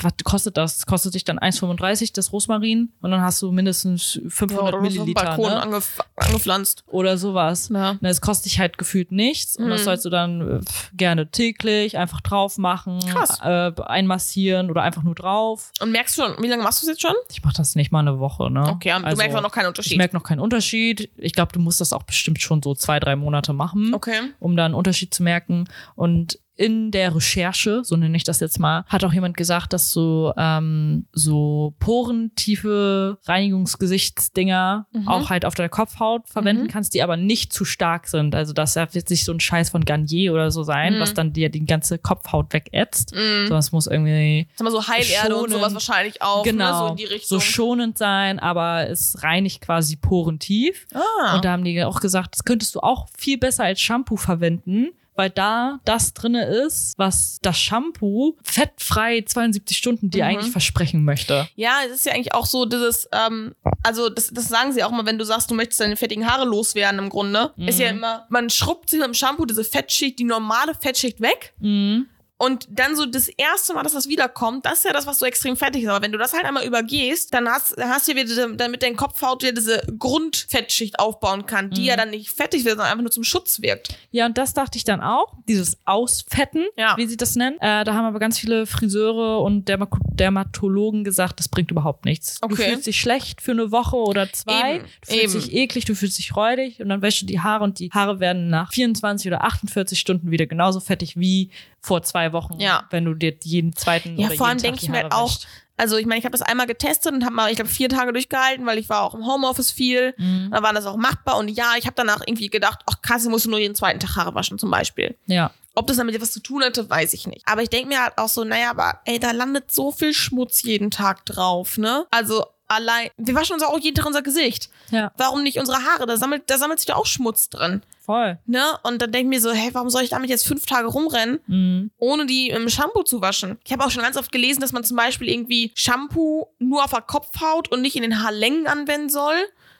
[0.00, 0.86] was kostet das?
[0.86, 5.50] Kostet dich dann 1,35 das Rosmarin und dann hast du mindestens 500 Ja, Milliliter Balkon
[5.50, 5.60] ne?
[5.60, 6.84] angef angepflanzt.
[6.86, 7.68] oder sowas.
[7.74, 7.94] Ja.
[8.00, 9.84] Ne, Es kostet dich halt gefühlt nichts und das Mhm.
[9.84, 10.60] sollst du dann äh,
[10.94, 13.00] gerne täglich einfach drauf machen,
[13.42, 15.72] äh, einmassieren oder einfach nur drauf.
[15.80, 17.14] Und merkst du schon, wie lange machst du es jetzt schon?
[17.32, 18.68] Ich mache das nicht mal eine Woche, ne?
[18.68, 19.98] Okay, und Also, du merkst auch noch keinen Ich Unterschied.
[19.98, 21.10] merke noch keinen Unterschied.
[21.16, 24.20] Ich glaube, du musst das auch bestimmt schon so zwei, drei Monate machen, okay.
[24.38, 25.64] um da einen Unterschied zu merken.
[25.96, 29.74] Und Und in der Recherche, so nenne ich das jetzt mal, hat auch jemand gesagt,
[29.74, 35.08] dass so, ähm, so porentiefe Reinigungsgesichtsdinger Mhm.
[35.08, 36.68] auch halt auf der Kopfhaut verwenden Mhm.
[36.68, 38.34] kannst, die aber nicht zu stark sind.
[38.34, 41.00] Also das jetzt nicht so ein Scheiß von Garnier oder so sein, Mhm.
[41.00, 43.14] was dann dir die ganze Kopfhaut wegätzt.
[43.14, 43.42] Mhm.
[43.48, 45.52] Sondern es muss irgendwie Sag mal so Heilerde und Schonend.
[45.52, 46.42] sowas wahrscheinlich auch.
[46.42, 46.78] genau Ne?
[46.78, 50.86] So in die so schonend sein, aber es reinigt quasi porentief.
[50.94, 51.36] ah.
[51.36, 54.88] Und da haben die auch gesagt, das könntest du auch viel besser als Shampoo verwenden,
[55.16, 60.30] weil da das drinne ist, was das Shampoo fettfrei 72 Stunden dir Mhm.
[60.30, 61.48] eigentlich versprechen möchte.
[61.56, 64.90] Ja, es ist ja eigentlich auch so dieses, ähm, also das, das sagen sie auch
[64.90, 67.52] mal, wenn du sagst, du möchtest deine fettigen Haare loswerden im Grunde.
[67.56, 67.98] Ist ja Mhm.
[67.98, 71.54] immer, man schrubbt sich mit dem Shampoo diese Fettschicht, die normale Fettschicht weg.
[71.60, 72.06] Mhm.
[72.38, 75.24] Und dann so das erste Mal, dass das wiederkommt, das ist ja das, was so
[75.26, 75.88] extrem fettig ist.
[75.88, 78.94] Aber wenn du das halt einmal übergehst, dann hast, hast du ja wieder, damit dein
[78.96, 81.86] Kopfhaut wieder diese Grundfettschicht aufbauen kann, die Mhm.
[81.86, 83.96] ja dann nicht fettig wird, sondern einfach nur zum Schutz wirkt.
[84.10, 86.96] Ja, und das dachte ich dann auch, dieses Ausfetten, Ja.
[86.96, 87.56] wie sie das nennen.
[87.60, 92.40] Äh, da haben aber ganz viele Friseure und Derma Dermatologen gesagt, das bringt überhaupt nichts.
[92.40, 92.70] Du Okay.
[92.70, 95.44] fühlst dich schlecht für eine Woche oder zwei, Eben, du fühlst eben.
[95.44, 98.18] dich eklig, du fühlst dich räudig und dann wäschst du die Haare und die Haare
[98.20, 101.50] werden nach 24 oder 48 Stunden wieder genauso fettig wie
[101.86, 102.84] vor zwei Wochen, Ja.
[102.90, 105.32] wenn du dir jeden zweiten Ja, oder vor allem denke ich mir halt auch,
[105.76, 108.12] also ich meine, ich habe das einmal getestet und habe mal, ich glaube, vier Tage
[108.12, 110.14] durchgehalten, weil ich war auch im Homeoffice viel.
[110.16, 110.48] Mhm.
[110.50, 113.30] Da war das auch machbar und ja, ich habe danach irgendwie gedacht, ach krass, ich
[113.30, 115.16] musst du nur jeden zweiten Tag Haare waschen zum Beispiel.
[115.26, 115.50] Ja.
[115.74, 117.42] Ob das damit etwas zu tun hatte, weiß ich nicht.
[117.46, 120.62] Aber ich denke mir halt auch so, naja, aber ey, da landet so viel Schmutz
[120.62, 122.06] jeden Tag drauf, ne?
[122.10, 124.68] Also allein, wir waschen uns auch jeden Tag unser Gesicht.
[124.90, 126.06] Ja, Warum nicht unsere Haare?
[126.06, 128.38] Da sammelt, da sammelt sich doch auch Schmutz drin, voll.
[128.46, 128.62] ne?
[128.82, 131.40] Und dann denke ich mir so, hey, warum soll ich damit jetzt fünf Tage rumrennen?
[131.46, 131.90] Mhm.
[131.98, 133.58] ohne die im Shampoo zu waschen.
[133.64, 136.90] Ich habe auch schon ganz oft gelesen, dass man zum Beispiel irgendwie Shampoo nur auf
[136.90, 139.34] der Kopfhaut und nicht in den Haarlängen anwenden soll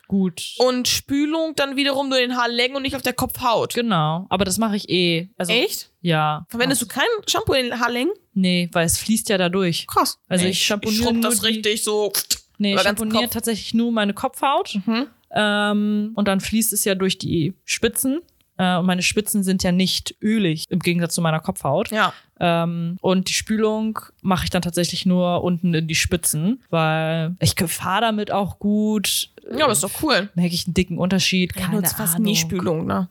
[0.07, 0.53] Gut.
[0.59, 3.73] und Spülung dann wiederum nur in den Haarlängen und nicht auf der Kopfhaut.
[3.73, 5.29] Genau, aber das mache ich eh.
[5.37, 5.91] Also, Echt?
[6.01, 6.45] Ja.
[6.49, 8.13] Verwendest du kein Shampoo in den Haarlängen?
[8.33, 9.85] Nee, weil es fließt ja da durch.
[9.87, 10.19] Krass.
[10.29, 12.13] Also Nee, ich schamponiere schrubb nur das richtig so.
[12.57, 13.29] Nee, Über ich Kopf.
[13.29, 14.79] tatsächlich nur meine Kopfhaut.
[14.85, 15.07] Mhm.
[15.31, 18.21] Ähm, und dann fließt es ja durch die Spitzen.
[18.57, 21.91] Äh, und meine Spitzen sind ja nicht ölig im Gegensatz zu meiner Kopfhaut.
[21.91, 22.13] Ja.
[22.39, 27.55] Ähm, und die Spülung mache ich dann tatsächlich nur unten in die Spitzen, weil ich
[27.67, 29.29] fahre damit auch gut.
[29.55, 30.29] Ja, aber ist doch cool.
[30.35, 31.53] Merke ich einen dicken Unterschied.
[31.53, 32.23] Keine fast Ahnung.
[32.23, 33.09] nie Spülung, ne?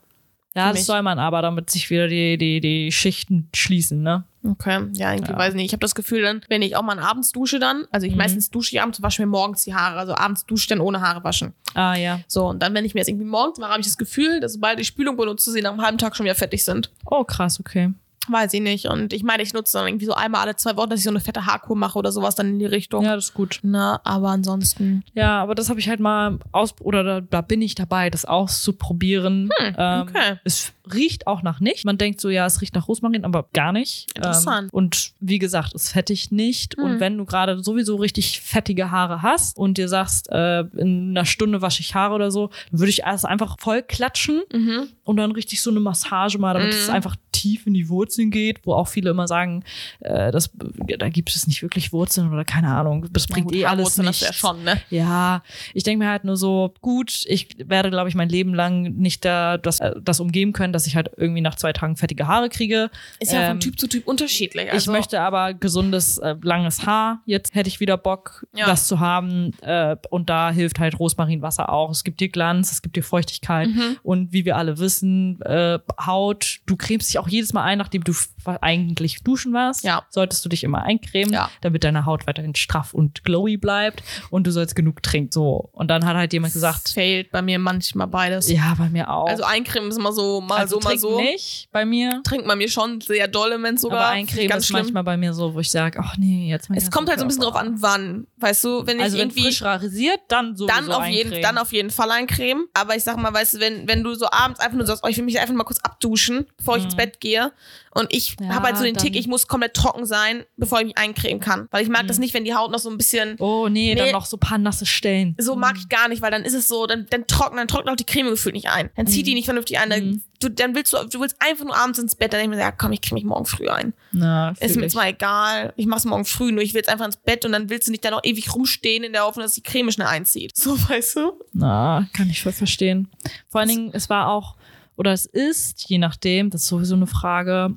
[0.56, 0.84] Ja, das mich.
[0.86, 4.24] soll man aber, damit sich wieder die, die, die Schichten schließen, ne?
[4.48, 5.38] Okay, ja, irgendwie Ja.
[5.38, 5.66] weiß nicht.
[5.66, 8.18] Ich habe das Gefühl dann, wenn ich auch mal abends dusche dann, also ich Mhm.
[8.18, 11.00] meistens dusche ich abends, wasche mir morgens die Haare, also abends dusche ich dann ohne
[11.00, 11.52] Haare waschen.
[11.74, 12.20] Ah, ja.
[12.28, 14.52] So, und dann, wenn ich mir jetzt irgendwie morgens mache, habe ich das Gefühl, dass
[14.54, 16.90] sobald ich Spülung benutze, sie nach einem halben Tag schon wieder fertig sind.
[17.06, 17.92] Oh, krass, okay.
[18.28, 18.86] Weiß ich nicht.
[18.86, 21.10] Und ich meine, ich nutze dann irgendwie so einmal alle zwei Wochen, dass ich so
[21.10, 23.04] eine fette Haarkur mache oder sowas dann in die Richtung.
[23.04, 23.60] Ja, das ist gut.
[23.62, 25.04] Na, aber ansonsten.
[25.14, 28.24] Ja, aber das habe ich halt mal aus oder da, da bin ich dabei, das
[28.24, 29.50] auszuprobieren.
[29.58, 30.36] Hm, ähm, okay.
[30.44, 31.84] Es riecht auch nach nicht.
[31.84, 34.06] Man denkt so, ja, es riecht nach Rosmarin, aber gar nicht.
[34.14, 34.64] Interessant.
[34.64, 36.76] Ähm, und wie gesagt, es fettigt nicht.
[36.76, 36.84] Hm.
[36.84, 41.24] Und wenn du gerade sowieso richtig fettige Haare hast und dir sagst, äh, in einer
[41.24, 44.88] Stunde wasche ich Haare oder so, dann würde ich erst einfach voll klatschen Mhm.
[45.04, 46.78] und dann richtig so eine Massage mal, damit Mhm.
[46.80, 49.62] es einfach tief in die Wurzeln geht, wo auch viele immer sagen,
[50.00, 50.50] äh, das,
[50.98, 53.06] da gibt es nicht wirklich Wurzeln oder keine Ahnung.
[53.12, 54.80] Das bringt Ja, gut, eh alles du ja schon, ne?
[54.90, 55.42] Ja,
[55.74, 59.24] ich denke mir halt nur so, gut, ich werde, glaube ich, mein Leben lang nicht
[59.24, 62.48] da das, äh, das umgeben können, dass ich halt irgendwie nach zwei Tagen fettige Haare
[62.48, 62.90] kriege.
[63.20, 64.66] Ist ja Ähm, von Typ zu Typ unterschiedlich.
[64.66, 67.20] ich Also, möchte aber gesundes, äh, langes Haar.
[67.26, 68.66] Jetzt hätte ich wieder Bock, Ja.
[68.66, 69.52] das zu haben.
[69.62, 71.90] Äh, und da hilft halt Rosmarinwasser auch.
[71.90, 73.68] Es gibt dir Glanz, es gibt dir Feuchtigkeit.
[73.68, 73.96] Mhm.
[74.02, 78.04] Und wie wir alle wissen, äh, Haut, du cremst dich auch jedes Mal ein, nachdem
[78.06, 78.14] du
[78.60, 79.82] eigentlich duschen warst.
[79.84, 80.04] Ja.
[80.10, 81.50] Solltest du dich immer eincremen, Ja.
[81.60, 84.02] damit deine Haut weiterhin straff und glowy bleibt.
[84.30, 85.32] Und du sollst genug trinken.
[85.32, 85.68] So.
[85.72, 88.48] Und dann hat halt jemand gesagt, fehlt bei mir manchmal beides.
[88.50, 89.28] ja, bei mir auch.
[89.28, 91.20] Also eincremen ist immer so, mal Also so, mal so.
[91.20, 92.20] nicht bei mir.
[92.24, 93.98] Trinkt man mir schon sehr doll im Moment sogar.
[94.00, 94.82] aber eincremen ganz ist schlimm.
[94.82, 97.24] manchmal bei mir so, wo ich sage, ach nee, jetzt mein Es kommt halt so
[97.24, 98.26] ein bisschen drauf an, wann.
[98.36, 99.42] Weißt du, wenn ich Also wenn irgendwie.
[99.42, 102.66] frisch rasiert, dann so dann auf, jeden, dann auf jeden Fall eincremen.
[102.74, 105.08] Aber ich sag mal, weißt du, wenn, wenn du so abends einfach nur sagst, oh,
[105.08, 107.50] ich will mich einfach mal kurz abduschen, bevor ich ins Bett gehe.
[107.96, 108.46] Und ich Mhm.
[108.46, 111.40] Ja, habe halt so den Tick, ich muss komplett trocken sein, bevor ich mich eincremen
[111.40, 111.66] kann.
[111.70, 112.08] Weil ich mag Mhm.
[112.08, 113.36] das nicht, wenn die Haut noch so ein bisschen.
[113.38, 114.00] Oh nee, Nee.
[114.00, 115.34] dann noch so ein paar nasse Stellen.
[115.38, 117.92] So mag ich gar nicht, weil dann ist es so, dann, dann trocknet, dann trocknet
[117.92, 118.90] auch die Creme gefühlt nicht ein.
[118.96, 119.88] Dann zieht die nicht vernünftig ein.
[119.90, 120.22] Dann, Mhm.
[120.40, 122.62] du, dann willst du, du willst einfach nur abends ins Bett, dann denke ich mir,
[122.64, 123.94] ja komm, ich creme mich morgen früh ein.
[124.12, 127.16] Na, Ist mir zwar egal, ich mach's morgen früh, nur ich will jetzt einfach ins
[127.16, 129.62] Bett und dann willst du nicht da noch ewig rumstehen in der Hoffnung, dass die
[129.62, 130.52] Creme schnell einzieht.
[130.66, 131.32] So, weißt du?
[131.52, 133.08] Na, kann ich voll verstehen.
[133.48, 134.56] Vor allen Dingen, es war auch,
[134.96, 137.76] oder es ist, je nachdem, das ist sowieso eine Frage,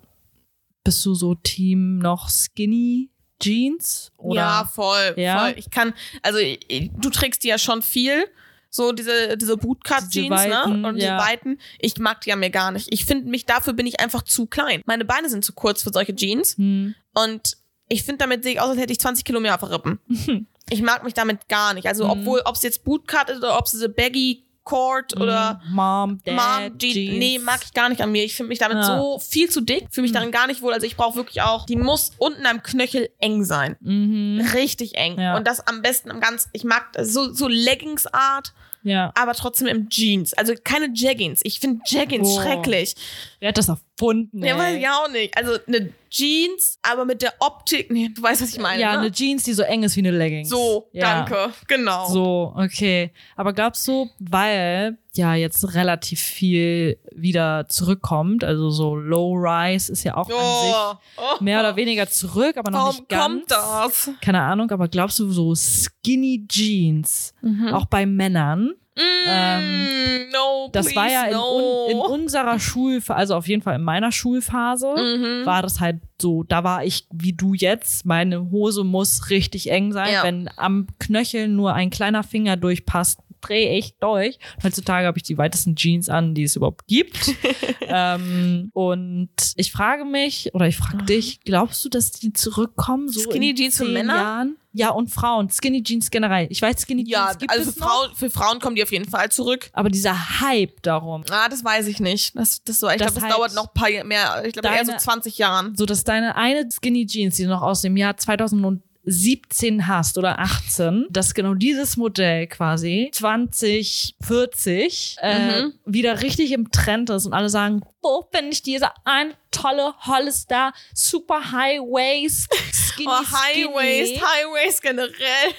[0.90, 4.12] bist du so Team noch Skinny Jeans?
[4.18, 4.42] Oder?
[4.42, 5.38] ja, voll, Ja?
[5.38, 5.54] voll.
[5.56, 8.26] Ich kann, also ich, du trägst die ja schon viel.
[8.72, 10.64] So diese, diese Bootcut-Jeans, ne?
[10.64, 11.16] Und ja.
[11.16, 11.60] die weiten.
[11.78, 12.88] Ich mag die ja mir gar nicht.
[12.92, 14.82] Ich finde mich, dafür bin ich einfach zu klein.
[14.88, 16.58] Meine Beine sind zu kurz für solche Jeans.
[16.58, 16.96] Hm.
[17.14, 20.00] Und ich finde, damit sehe ich aus, als hätte ich 20 Kilo mehr auf Rippen.
[20.72, 21.88] ich mag mich damit gar nicht.
[21.88, 26.22] Also, obwohl, ob es jetzt Bootcut ist oder ob es diese Baggy Cord oder Mom,
[26.24, 26.94] Dad, Mom, Jeans.
[26.94, 27.18] Jeans.
[27.18, 28.24] Nee, mag ich gar nicht an mir.
[28.24, 28.84] Ich finde mich damit Ja.
[29.00, 30.74] so viel zu dick, fühle mich darin gar nicht wohl.
[30.74, 33.78] Also ich brauche wirklich auch, die muss unten am Knöchel eng sein.
[33.82, 34.48] Mhm.
[34.54, 35.20] Richtig eng.
[35.20, 35.36] Ja.
[35.38, 38.54] Und das am besten am ganz, ich mag so, so Leggings-Art,
[38.84, 39.12] Ja.
[39.16, 40.34] aber trotzdem im Jeans.
[40.36, 41.42] Also keine Jeggings.
[41.44, 42.42] Ich finde Jeggings Oh.
[42.42, 42.96] schrecklich.
[43.40, 44.44] Wer hat das erfunden?
[44.44, 44.60] Ja, ey?
[44.60, 45.38] weiß ich auch nicht.
[45.38, 48.82] Also eine Jeans, aber mit der Optik, nee, du weißt, was ich meine.
[48.82, 49.00] ja, ne?
[49.00, 50.50] eine Jeans, die so eng ist wie eine Leggings.
[50.50, 51.24] So, ja.
[51.26, 51.54] danke.
[51.68, 52.08] Genau.
[52.10, 53.12] So, okay.
[53.38, 60.04] Aber glaubst du, weil ja jetzt relativ viel wieder zurückkommt, also so Low Rise ist
[60.04, 60.94] ja auch an Oh,
[61.34, 63.24] sich mehr oder weniger zurück, aber noch Warum nicht ganz.
[63.24, 64.10] kommt das?
[64.22, 67.70] Keine Ahnung, aber glaubst du so Skinny Jeans, Mhm.
[67.74, 68.74] auch bei Männern?
[69.00, 71.86] Mm, no, Das please, war ja in, no.
[71.86, 75.46] un, in unserer Schulphase, also auf jeden Fall in meiner Schulphase, Mhm.
[75.46, 79.94] war das halt so, da war ich wie du jetzt, meine Hose muss richtig eng
[79.94, 80.12] sein.
[80.14, 80.24] Ja.
[80.24, 84.38] Wenn am Knöchel nur ein kleiner Finger durchpasst, drehe ich durch.
[84.64, 87.34] Heutzutage habe ich die weitesten Jeans an, die es überhaupt gibt.
[87.88, 93.08] ähm, und ich frage mich, oder ich frage dich, glaubst du, dass die zurückkommen?
[93.08, 94.16] So Skinny in Jeans für Männer?
[94.16, 94.56] Jahren?
[94.72, 95.50] Ja, und Frauen.
[95.50, 96.46] Skinny Jeans generell.
[96.52, 98.84] Ich weiß, Skinny Jeans Ja, gibt also es für, noch, Frauen, für Frauen kommen die
[98.84, 99.70] auf jeden Fall zurück.
[99.74, 102.36] aber dieser Hype darum, Ah, das weiß ich nicht.
[102.36, 104.44] Das, das so, ich glaube, das halt dauert noch ein paar mehr.
[104.46, 105.76] Ich glaube, eher so deine- 20 Jahren.
[105.76, 110.38] so dass deine eine Skinny Jeans, die du noch aus dem Jahr 2017 hast oder
[110.40, 115.74] 18, dass genau dieses Modell quasi 2040 äh, Mhm.
[115.86, 120.74] wieder richtig im Trend ist und alle sagen, wo finde ich diese ein tolle Hollister
[120.94, 123.74] Super High Waist Skinny Oh, High Skinny.
[123.76, 125.12] Waist, High Waist generell.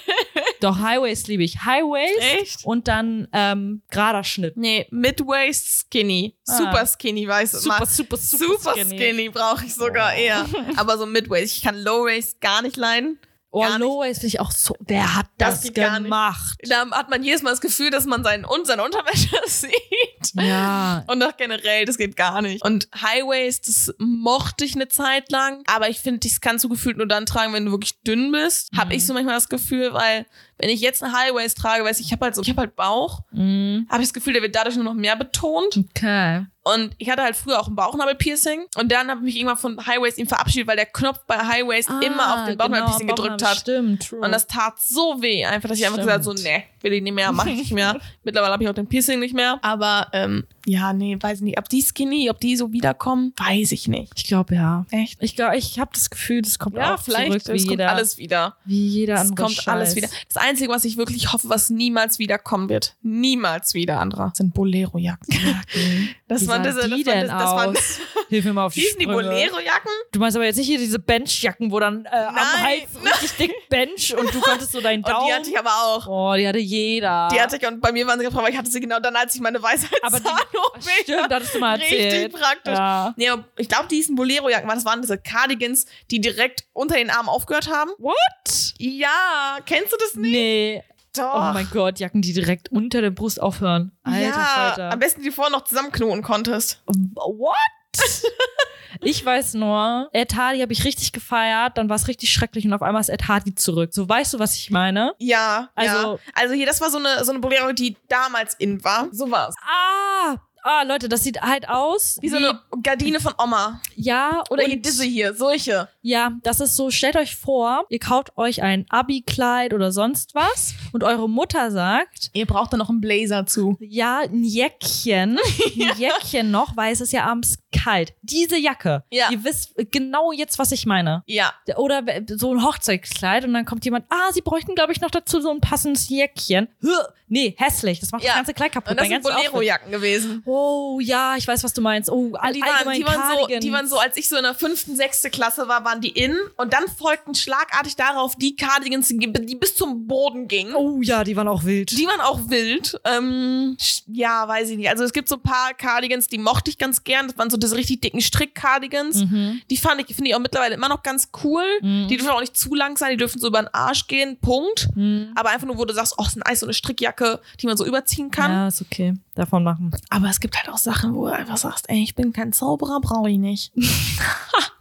[0.61, 1.63] Doch High Waist liebe ich.
[1.65, 2.65] High Waist Echt?
[2.65, 4.57] und dann ähm, gerader Schnitt.
[4.57, 6.37] Nee, Mid-Waist Skinny.
[6.47, 6.57] Ah.
[6.57, 7.57] Super Skinny, weißt du.
[7.59, 7.85] Super, mal.
[7.87, 8.97] super, super, Super skinny.
[8.97, 10.45] Skinny, brauche ich sogar eher.
[10.77, 11.55] Aber so Mid-Waist.
[11.57, 13.19] Ich kann Low-Waist gar nicht leiden.
[13.53, 13.65] Oh.
[13.79, 14.75] Low Waist finde ich auch so.
[14.79, 16.57] Wer hat Das das, gemacht?
[16.69, 20.20] Da hat man jedes Mal das Gefühl, dass man seinen, und seine Unterwäsche sieht.
[20.35, 22.63] Ja, Und auch generell, das geht gar nicht.
[22.63, 25.63] Und Highways, das mochte ich eine Zeit lang.
[25.67, 28.69] Aber ich finde, das kannst du gefühlt nur dann tragen, wenn du wirklich dünn bist.
[28.75, 28.91] Hab Mhm.
[28.93, 30.25] ich so manchmal das Gefühl, weil
[30.57, 32.75] wenn ich jetzt eine Highways trage, weiß ich, ich habe halt so, ich habe halt
[32.75, 33.87] Bauch, Mhm.
[33.89, 35.77] habe ich das Gefühl, der wird dadurch nur noch mehr betont.
[35.89, 36.45] Okay.
[36.63, 38.65] Und ich hatte halt früher auch ein Bauchnabelpiercing.
[38.75, 41.87] Und dann habe ich mich irgendwann von Highways ihm verabschiedet, weil der Knopf bei Highways
[42.05, 43.57] immer auf den Bauchnabelpiercing genau, gedrückt hat.
[43.57, 44.19] Stimmt, true.
[44.19, 46.37] Und das tat so weh, einfach, dass ich einfach gesagt Stimmt.
[46.39, 47.99] so, nee, will ich nicht mehr, mach ich nicht mehr.
[48.23, 49.59] Mittlerweile habe ich auch den Piercing nicht mehr.
[49.61, 51.57] Aber ähm, ja, nee, weiß ich nicht.
[51.57, 54.13] Ob die Skinny, ob die so wiederkommen, weiß ich nicht.
[54.15, 54.85] ich glaube ja.
[54.91, 55.21] Echt?
[55.21, 57.45] Ich glaube, ich habe das Gefühl, das kommt Ja, auch vielleicht.
[57.45, 58.55] zurück, wie Es kommt alles wieder.
[58.65, 59.67] wie jeder Es andere kommt Scheiß.
[59.67, 60.07] alles wieder.
[60.31, 65.27] Das Einzige, was ich wirklich hoffe, was niemals wiederkommen wird, niemals wieder, Andra, sind Bolero-Jacken.
[66.31, 67.99] Das Wie diese, die das waren, denn das, das waren, aus?
[68.29, 69.23] Hilf mir mal auf die hießen die Sprünge.
[69.23, 69.91] Bolero-Jacken?
[70.13, 72.35] Du meinst aber jetzt nicht hier diese Benchjacken, wo dann äh, am.
[72.35, 72.89] Hals
[73.21, 75.27] richtig dick Bench und du konntest so deinen Und Daumen.
[75.27, 76.07] die hatte ich aber auch.
[76.07, 77.29] oh, die hatte jeder.
[77.31, 79.15] Die hatte ich und bei mir waren sie gefragt, weil ich hatte sie genau dann,
[79.15, 80.25] als ich meine Weisheit Aber die-
[80.57, 82.13] OP Stimmt, das hattest du mal erzählt.
[82.25, 82.73] Richtig praktisch.
[82.73, 83.13] Ja.
[83.17, 87.29] Nee, ich glaube, die hießen Bolero-Jacken, das waren diese Cardigans, die direkt unter den Armen
[87.29, 87.91] aufgehört haben.
[87.97, 88.73] What?
[88.77, 90.31] Ja, kennst du das nicht?
[90.31, 90.83] Nee.
[91.15, 91.33] Doch.
[91.35, 93.91] Oh mein Gott, Jacken, die direkt unter der Brust aufhören.
[94.03, 94.91] Alter ja, Falter.
[94.93, 96.81] am besten die vorher noch zusammenknoten konntest.
[96.85, 97.55] What?
[99.01, 102.73] ich weiß nur, Ed Hardy habe ich richtig gefeiert, dann war es richtig schrecklich und
[102.73, 103.91] auf einmal ist Ed Hardy zurück.
[103.93, 105.13] So, weißt du, was ich meine?
[105.17, 106.19] Ja, Also- ja.
[106.33, 109.07] Also hier, das war so eine, so eine Bolero, die damals in war.
[109.11, 109.55] So war's.
[109.61, 113.81] Ah, ah, Leute, das sieht halt aus Wie so eine Gardine von Oma.
[113.95, 115.87] ja Oder und, diese hier, solche.
[116.01, 120.73] Ja, das ist so, stellt euch vor, ihr kauft euch ein Abi-Kleid oder sonst was
[120.93, 123.77] und eure Mutter sagt, Ihr braucht da noch einen Blazer zu.
[123.79, 125.37] ja, ein Jäckchen,
[125.79, 128.13] ein Jäckchen noch, weil es ist ja abends kalt.
[128.21, 129.29] Diese Jacke, Ja.
[129.31, 131.23] ihr wisst genau jetzt, was ich meine.
[131.25, 131.53] Ja.
[131.77, 135.39] Oder so ein Hochzeitskleid und dann kommt jemand, ah, sie bräuchten, glaube ich, noch dazu
[135.41, 136.67] so ein passendes Jäckchen.
[136.81, 136.89] Hö,
[137.27, 138.29] nee, hässlich, das macht Ja.
[138.29, 138.91] das ganze Kleid kaputt.
[138.91, 139.23] Und das sind.
[139.23, 140.41] Bolero-Jacken gewesen.
[140.45, 142.09] Oh, ja, ich weiß, was du meinst.
[142.09, 144.53] Oh, all, Die waren, die, waren so, die waren so, als ich so in der
[144.55, 146.35] fünften, sechste Klasse war, waren die in.
[146.57, 150.73] Und dann folgten schlagartig darauf die Cardigans, die bis zum Boden gingen.
[150.75, 151.91] Oh ja, die waren auch wild.
[151.91, 152.99] Die waren auch wild.
[153.05, 153.77] Ähm,
[154.07, 154.89] ja, weiß ich nicht.
[154.89, 157.27] Also es gibt so ein paar Cardigans, die mochte ich ganz gern.
[157.27, 159.25] Das waren so diese richtig dicken Strick-Cardigans.
[159.25, 159.61] Mhm.
[159.69, 161.63] Die fand ich, finde ich auch mittlerweile immer noch ganz cool.
[161.81, 162.07] Mhm.
[162.07, 164.89] Die dürfen auch nicht zu lang sein, die dürfen so über den Arsch gehen, Punkt.
[164.95, 165.31] Mhm.
[165.35, 167.77] Aber einfach nur, wo du sagst, oh, ist ein Eis, so eine Strickjacke, die man
[167.77, 168.51] so überziehen kann.
[168.51, 169.13] Ja, ist okay.
[169.35, 169.91] Davon machen.
[170.09, 172.99] Aber es gibt halt auch Sachen, wo du einfach sagst, ey, ich bin kein Zauberer,
[172.99, 173.71] brauche ich nicht.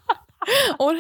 [0.78, 0.96] Oder?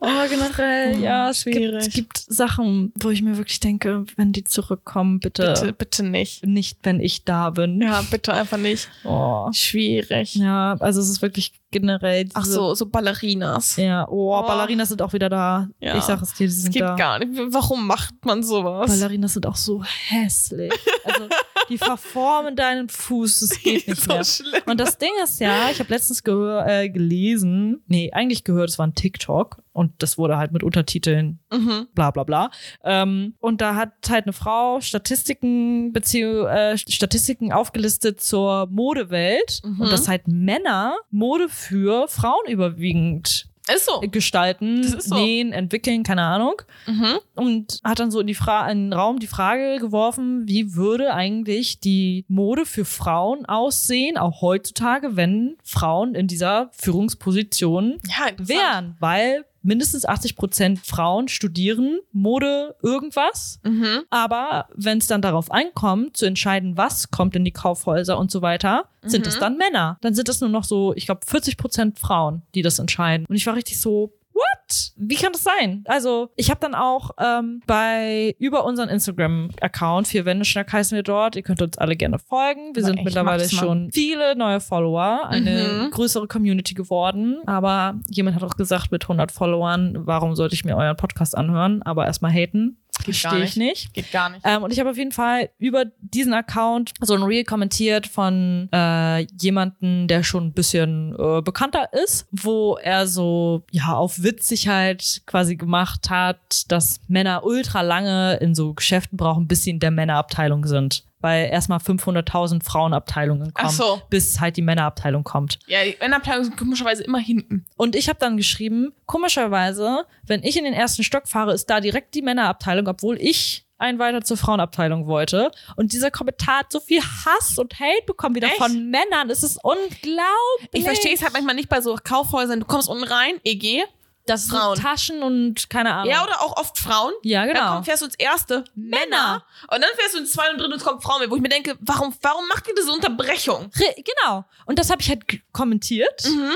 [0.00, 1.86] Oh, generell, ja, es gibt, schwierig.
[1.86, 6.44] es gibt Sachen, wo ich mir wirklich denke, wenn die zurückkommen, bitte, Bitte, bitte nicht.
[6.46, 7.80] nicht, wenn ich da bin.
[7.80, 8.88] Ja, bitte einfach nicht.
[9.04, 9.48] Oh.
[9.52, 10.34] Schwierig.
[10.34, 13.76] Ja, also es ist wirklich generell Ach so, so Ballerinas.
[13.76, 14.46] Ja, oh, Oh.
[14.46, 15.68] Ballerinas sind auch wieder da.
[15.80, 15.96] Ja.
[15.96, 16.94] Ich sag es dir, die Es sind geht da.
[16.96, 17.30] gar nicht.
[17.48, 18.90] Warum macht man sowas?
[18.90, 20.72] Ballerinas sind auch so hässlich.
[21.04, 21.28] Also,
[21.68, 24.24] die verformen deinen Fuß, es geht nicht so mehr.
[24.24, 24.62] schlimm.
[24.66, 28.86] Und das Ding ist ja, ich habe letztens äh, gelesen, nee, eigentlich gehört, es war
[28.86, 31.88] ein TikTok und das wurde halt mit Untertiteln Mhm.
[31.94, 32.50] bla bla bla.
[32.84, 39.80] Ähm, und da hat halt eine Frau Statistiken äh, Statistiken aufgelistet zur Modewelt Mhm.
[39.82, 43.46] und dass halt Männer Mode für Frauen überwiegend
[43.84, 44.00] so.
[44.00, 45.14] gestalten, ist so.
[45.14, 46.62] nähen, entwickeln, keine Ahnung.
[46.86, 47.18] Mhm.
[47.34, 51.14] Und hat dann so in, die Fra in den Raum die Frage geworfen, wie würde
[51.14, 58.96] eigentlich die Mode für Frauen aussehen, auch heutzutage, wenn Frauen in dieser Führungsposition Ja, wären,
[58.98, 63.60] weil mindestens 80 Prozent Frauen studieren Mode irgendwas.
[63.64, 64.02] Mhm.
[64.10, 68.42] Aber wenn es dann darauf ankommt, zu entscheiden, was kommt in die Kaufhäuser und so
[68.42, 69.28] weiter, sind Mhm.
[69.28, 69.98] es dann Männer.
[70.00, 73.26] Dann sind es nur noch so, ich glaube, 40 Prozent Frauen, die das entscheiden.
[73.28, 74.12] Und ich war richtig so,
[74.42, 74.92] what?
[74.96, 75.84] Wie kann das sein?
[75.86, 81.36] Also, ich habe dann auch ähm, bei über unseren Instagram-Account, vier Wendeschnack heißen wir dort,
[81.36, 82.74] ihr könnt uns alle gerne folgen.
[82.74, 85.90] Wir Aber sind mittlerweile schon viele neue Follower, eine Mhm.
[85.90, 87.38] größere Community geworden.
[87.46, 91.82] Aber jemand hat auch gesagt, mit 100 Followern, warum sollte ich mir euren Podcast anhören?
[91.82, 92.78] Aber erstmal haten.
[93.02, 93.94] Verstehe ich nicht.
[93.94, 94.42] Geht gar nicht.
[94.44, 98.68] Ähm, und ich habe auf jeden Fall über diesen Account so ein Reel kommentiert von
[98.70, 104.68] äh, jemanden, der schon ein bisschen äh, bekannter ist, wo er so ja auf witzig
[104.68, 109.80] halt quasi gemacht hat, dass Männer ultra lange in so Geschäften brauchen, bis sie in
[109.80, 111.04] der Männerabteilung sind.
[111.20, 114.02] Weil erstmal 500.000 Frauenabteilungen Ach kommen, so.
[114.10, 115.60] bis halt die Männerabteilung kommt.
[115.66, 117.64] Ja, die Männerabteilungen sind komischerweise immer hinten.
[117.76, 121.80] Und ich habe dann geschrieben, komischerweise, wenn ich in den ersten Stock fahre, ist da
[121.80, 125.50] direkt die Männerabteilung, obwohl ich einen weiter zur Frauenabteilung wollte.
[125.76, 128.56] Und dieser Kommentar hat so viel Hass und Hate bekommen wieder Echt?
[128.56, 129.28] von Männern.
[129.28, 130.70] Es ist unglaublich.
[130.72, 132.60] Ich verstehe es halt manchmal nicht bei so Kaufhäusern.
[132.60, 133.82] Du kommst unten rein, EG.
[134.26, 134.78] Das sind Frauen.
[134.78, 136.10] Taschen und keine Ahnung.
[136.12, 137.12] Ja, oder auch oft Frauen.
[137.22, 137.72] Ja, Dann genau.
[137.74, 139.44] kommt, fährst du ins erste Männer.
[139.64, 141.48] Und dann fährst du ins zweite und dritte und es kommt Frauen wo ich mir
[141.48, 143.70] denke, warum, warum macht ihr diese Unterbrechung?
[143.76, 144.44] Re- Genau.
[144.66, 146.24] Und das habe ich halt kommentiert.
[146.26, 146.50] Mhm.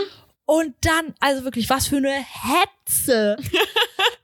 [0.45, 3.37] Und dann, also wirklich, was für eine Hetze.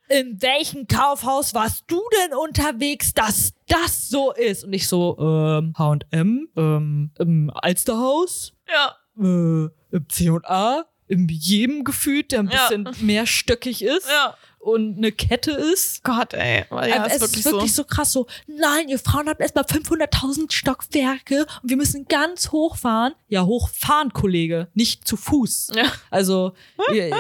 [0.08, 4.62] In welchem Kaufhaus warst du denn unterwegs, dass das so ist?
[4.64, 8.94] Und ich so, ähm, H&M, ähm, im Alsterhaus, Ja.
[9.18, 12.68] äh, im C&A, im jedem gefühlt, der ein Ja.
[12.68, 14.36] bisschen mehrstöckig ist Ja.
[14.58, 16.02] und eine Kette ist.
[16.04, 16.64] Gott, ey.
[16.70, 17.84] Ja, Ähm, ist es wirklich, ist wirklich so.
[17.84, 23.14] krass so, nein, ihr Frauen habt erstmal 500.000 Stockwerke und wir müssen ganz hochfahren.
[23.28, 25.66] Ja, hochfahren, Kollege, nicht zu Fuß.
[25.66, 25.74] so.
[25.74, 25.92] Ja.
[26.10, 26.54] Also,
[26.94, 27.14] ihr-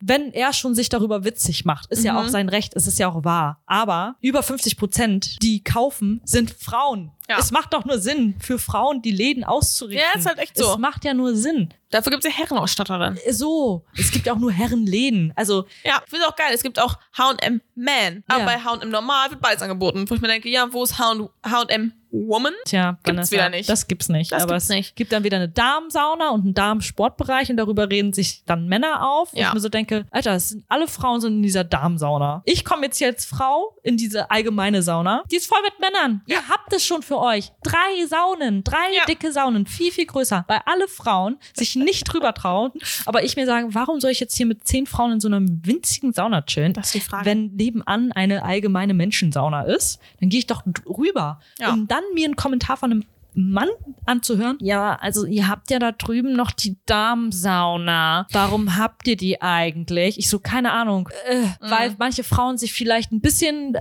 [0.00, 2.18] wenn er schon sich darüber witzig macht, ist ja Mhm.
[2.18, 3.60] auch sein Recht, es ist ja auch wahr.
[3.66, 7.10] Aber über 50 Prozent, die kaufen, sind Frauen.
[7.28, 7.38] Ja.
[7.38, 10.04] Es macht doch nur Sinn, für Frauen die Läden auszurichten.
[10.12, 10.72] Ja, ist halt echt so.
[10.72, 11.70] Es macht ja nur Sinn.
[11.90, 13.18] Dafür gibt es ja Herrenausstatter dann.
[13.30, 15.32] So, es gibt ja auch nur Herrenläden.
[15.34, 16.50] Also, Ja, ich finde auch geil.
[16.52, 18.22] Es gibt auch H&M Man.
[18.28, 18.44] Aber Ja.
[18.46, 20.08] bei H&M Normal wird beides angeboten.
[20.08, 21.92] Wo ich mir denke, ja, wo ist H&M
[22.26, 22.52] Woman?
[22.64, 23.68] Tja, Gibt's wieder nicht.
[23.68, 24.32] Das gibt's nicht.
[24.32, 24.96] Das aber gibt's es nicht.
[24.96, 29.32] gibt dann wieder eine Damensauna und einen Damensportbereich und darüber reden sich dann Männer auf.
[29.32, 29.48] Und Ja.
[29.48, 32.42] ich mir so denke, Alter, sind, alle Frauen sind in dieser Damensauna.
[32.44, 35.22] Ich komme jetzt hier als Frau in diese allgemeine Sauna.
[35.30, 36.22] Die ist voll mit Männern.
[36.26, 37.52] Ihr habt es schon für euch.
[37.62, 39.04] Drei Saunen, drei Ja.
[39.06, 40.44] dicke Saunen, viel, viel größer.
[40.48, 42.72] Weil alle Frauen sich nicht drüber trauen.
[43.04, 45.40] Aber ich mir sage, warum soll ich jetzt hier mit zehn Frauen in so einer
[45.42, 46.72] winzigen Sauna chillen?
[46.72, 47.26] Das ist die Frage.
[47.26, 51.40] Wenn nebenan eine allgemeine Menschensauna ist, dann gehe ich doch rüber.
[51.58, 51.72] Ja.
[51.72, 53.04] Um dann mir einen Kommentar von einem
[53.38, 53.68] Mann
[54.06, 54.56] anzuhören.
[54.60, 58.26] Ja, also ihr habt ja da drüben noch die Damensauna.
[58.32, 60.18] Warum habt ihr die eigentlich?
[60.18, 61.08] Ich so, keine Ahnung.
[61.28, 61.46] Äh, Mhm.
[61.60, 63.76] Weil manche Frauen sich vielleicht ein bisschen.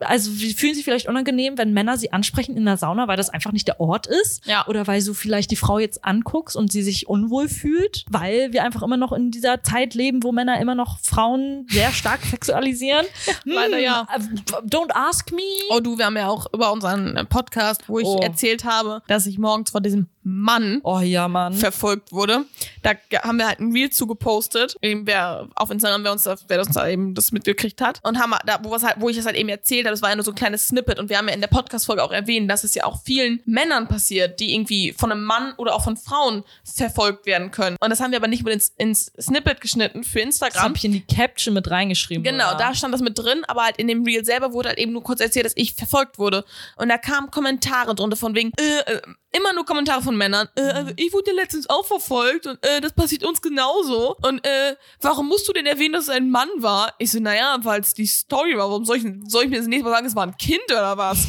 [0.00, 3.30] Also sie fühlen sich vielleicht unangenehm, wenn Männer sie ansprechen in der Sauna, weil das
[3.30, 4.46] einfach nicht der Ort ist.
[4.46, 4.66] Ja.
[4.66, 8.62] Oder weil du vielleicht die Frau jetzt anguckst und sie sich unwohl fühlt, weil wir
[8.64, 13.06] einfach immer noch in dieser Zeit leben, wo Männer immer noch Frauen sehr stark sexualisieren.
[13.44, 14.06] leider ja.
[14.14, 14.20] äh,
[14.66, 15.42] Don't ask me.
[15.70, 18.18] Oh du, wir haben ja auch über unseren Podcast, wo ich Oh.
[18.22, 21.54] erzählt habe, dass ich morgens von diesem Mann Oh ja, Mann.
[21.54, 22.44] verfolgt wurde.
[22.82, 26.58] Da haben wir halt ein Reel zugepostet, eben wer auf Instagram, wer uns, da- wer
[26.60, 28.00] uns da eben das mitgekriegt hat.
[28.02, 30.16] Und haben da, wo, halt, wo ich das halt eben erzählt habe, das war ja
[30.16, 30.98] nur so ein kleines Snippet.
[30.98, 33.88] Und wir haben ja in der Podcast-Folge auch erwähnt, dass es ja auch vielen Männern
[33.88, 37.76] passiert, die irgendwie von einem Mann oder auch von Frauen verfolgt werden können.
[37.80, 40.62] Und das haben wir aber nicht mit ins, ins Snippet geschnitten für Das Instagram.
[40.62, 42.22] habe ich in die Caption mit reingeschrieben.
[42.24, 42.58] Genau, oder?
[42.58, 45.02] da stand das mit drin, aber halt in dem Reel selber wurde halt eben nur
[45.02, 46.44] kurz erzählt, dass ich verfolgt wurde.
[46.76, 49.00] Und da kamen Kommentare drunter von wegen, äh, äh,
[49.32, 52.80] immer nur Kommentare von Männern, äh, also ich wurde ja letztens auch verfolgt und äh,
[52.80, 54.16] das passiert uns genauso.
[54.22, 56.94] Und äh, warum musst du denn erwähnen, dass es ein Mann war?
[56.98, 58.68] Ich so, naja, weil es die Story war.
[58.68, 60.96] Warum soll ich, soll ich mir das nächste Mal sagen, es war ein Kind oder
[60.96, 61.26] was?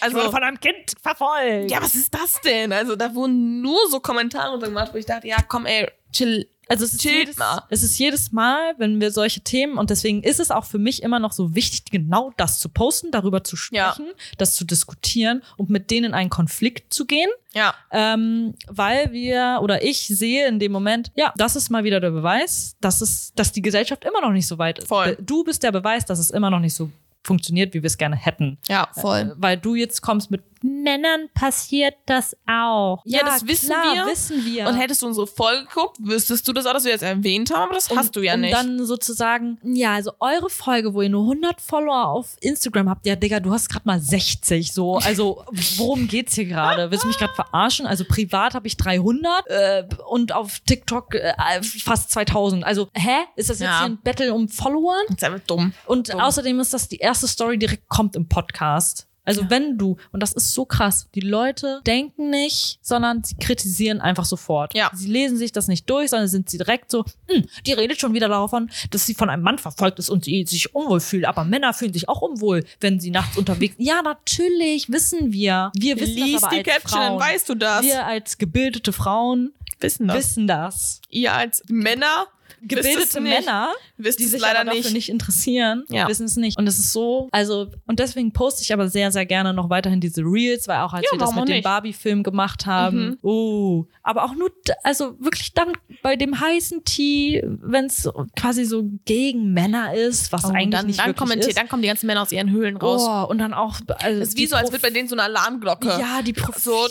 [0.00, 1.70] Also, von einem Kind verfolgt.
[1.70, 2.72] ja, was ist das denn?
[2.72, 6.48] Also da wurden nur so Kommentare gemacht, wo ich dachte, ja, komm, ey, chill.
[6.72, 7.62] Also es ist, Chillt jedes, mal.
[7.70, 11.02] es ist jedes Mal, wenn wir solche Themen, und deswegen ist es auch für mich
[11.02, 13.92] immer noch so wichtig, genau das zu posten, darüber zu Ja.
[13.92, 17.28] sprechen, das zu diskutieren und mit denen in einen Konflikt zu gehen.
[17.54, 17.74] Ja.
[17.90, 22.10] Ähm, weil wir oder ich sehe in dem Moment, ja, das ist mal wieder der
[22.10, 24.88] Beweis, dass es, dass die Gesellschaft immer noch nicht so weit ist.
[24.88, 25.18] Voll.
[25.20, 26.90] Du bist der Beweis, dass es immer noch nicht so
[27.24, 28.58] funktioniert, wie wir es gerne hätten.
[28.68, 33.02] Ja, Äh, Weil du jetzt kommst mit Männern passiert das auch.
[33.04, 34.06] Ja, das wissen klar, wir.
[34.06, 34.66] wissen wir.
[34.68, 37.62] Und hättest du unsere Folge geguckt, wüsstest du das auch, dass wir jetzt erwähnt haben,
[37.64, 38.54] aber das um, hast du ja um nicht.
[38.54, 43.16] dann sozusagen, ja, also eure Folge, wo ihr nur 100 Follower auf Instagram habt, ja,
[43.16, 45.44] Digga, du hast gerade mal 60, so, also
[45.76, 46.90] worum geht's hier gerade?
[46.90, 47.86] Willst du mich gerade verarschen?
[47.86, 52.64] Also privat habe ich 300 äh, und auf TikTok äh, fast 2000.
[52.64, 53.10] Also, hä?
[53.36, 53.78] Ist das jetzt Ja.
[53.80, 55.02] hier ein Battle um Followern?
[55.08, 55.72] das ist einfach dumm.
[55.86, 56.20] Und Dumm.
[56.20, 59.06] außerdem ist das die erste Story, die direkt kommt im Podcast.
[59.24, 64.00] Also wenn du, und das ist so krass, die Leute denken nicht, sondern sie kritisieren
[64.00, 64.74] einfach sofort.
[64.74, 64.90] Ja.
[64.94, 68.14] Sie lesen sich das nicht durch, sondern sind sie direkt so, hm, die redet schon
[68.14, 71.24] wieder davon, dass sie von einem Mann verfolgt ist und sie sich unwohl fühlt.
[71.24, 75.70] Aber Männer fühlen sich auch unwohl, wenn sie nachts unterwegs Ja, natürlich, wissen wir.
[75.76, 77.20] Wir wissen Lies das aber die als Caption, Frauen.
[77.20, 77.82] weißt du das.
[77.82, 80.16] Wir als gebildete Frauen wissen das.
[80.16, 81.00] wissen das.
[81.10, 82.26] Ihr als Männer
[82.68, 83.38] Gebildete nicht.
[83.40, 84.92] Männer wisst die es sich leider dafür nicht.
[84.92, 86.08] nicht, interessieren, Ja.
[86.08, 86.58] wissen es nicht.
[86.58, 90.00] Und es ist so, also, und deswegen poste ich aber sehr, sehr gerne noch weiterhin
[90.00, 91.62] diese Reels, weil auch als Ja, wir das mit dem?
[91.62, 93.18] Barbie-Film gemacht haben, Mhm.
[93.22, 94.50] oh, aber auch nur,
[94.82, 100.44] also wirklich dann bei dem heißen Tee, wenn es quasi so gegen Männer ist, was
[100.44, 101.58] Oh, eigentlich dann, nicht dann, wirklich kommentiert, ist.
[101.58, 103.02] dann kommen die ganzen Männer aus ihren Höhlen raus.
[103.04, 105.22] Oh, und dann auch, also das ist wie so, als wird bei denen so eine
[105.24, 105.88] Alarmglocke.
[105.88, 106.60] ja, die Profile.
[106.62, 106.88] So,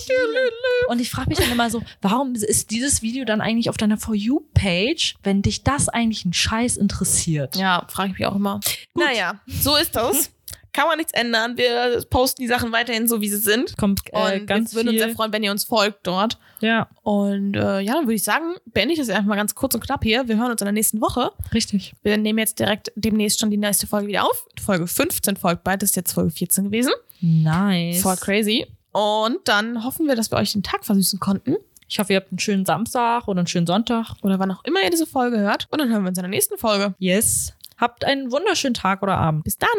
[0.89, 3.97] Und ich frage mich dann immer so, warum ist dieses Video dann eigentlich auf deiner
[3.97, 7.55] For You-Page, wenn dich das eigentlich ein Scheiß interessiert?
[7.55, 8.59] Ja, frage ich mich auch immer.
[8.95, 10.31] Naja, so ist das.
[10.73, 11.57] Kann man nichts ändern.
[11.57, 13.75] Wir posten die Sachen weiterhin so, wie sie sind.
[13.77, 16.37] Kommt äh, Und ganz wir würden uns sehr freuen, wenn ihr uns folgt dort.
[16.61, 19.75] ja, Und äh, ja, dann würde ich sagen, beende ich das einfach mal ganz kurz
[19.75, 20.29] und knapp hier.
[20.29, 21.31] Wir hören uns in der nächsten Woche.
[21.53, 21.93] richtig.
[22.03, 24.47] Wir nehmen jetzt direkt demnächst schon die nächste Folge wieder auf.
[24.63, 26.93] Folge 15 folgt bald, das ist jetzt Folge 14 gewesen.
[27.19, 28.01] Nice.
[28.01, 28.65] Voll crazy.
[28.93, 31.57] Und dann hoffen wir, dass wir euch den Tag versüßen konnten.
[31.91, 34.15] Ich hoffe, ihr habt einen schönen Samstag oder einen schönen Sonntag.
[34.21, 35.67] Oder wann auch immer ihr diese Folge hört.
[35.71, 36.95] Und dann hören wir uns in der nächsten Folge.
[36.99, 37.53] Yes.
[37.77, 39.43] Habt einen wunderschönen Tag oder Abend.
[39.43, 39.69] Bis dann.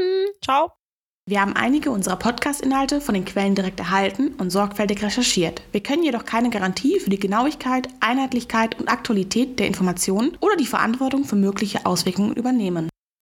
[0.45, 0.73] Ciao.
[1.25, 5.63] Wir haben einige unserer Podcast-Inhalte von den Quellen direkt erhalten und sorgfältig recherchiert.
[5.73, 10.67] Wir können jedoch keine Garantie für die Genauigkeit, Einheitlichkeit und Aktualität der Informationen oder die
[10.67, 12.91] Verantwortung für mögliche Auswirkungen übernehmen.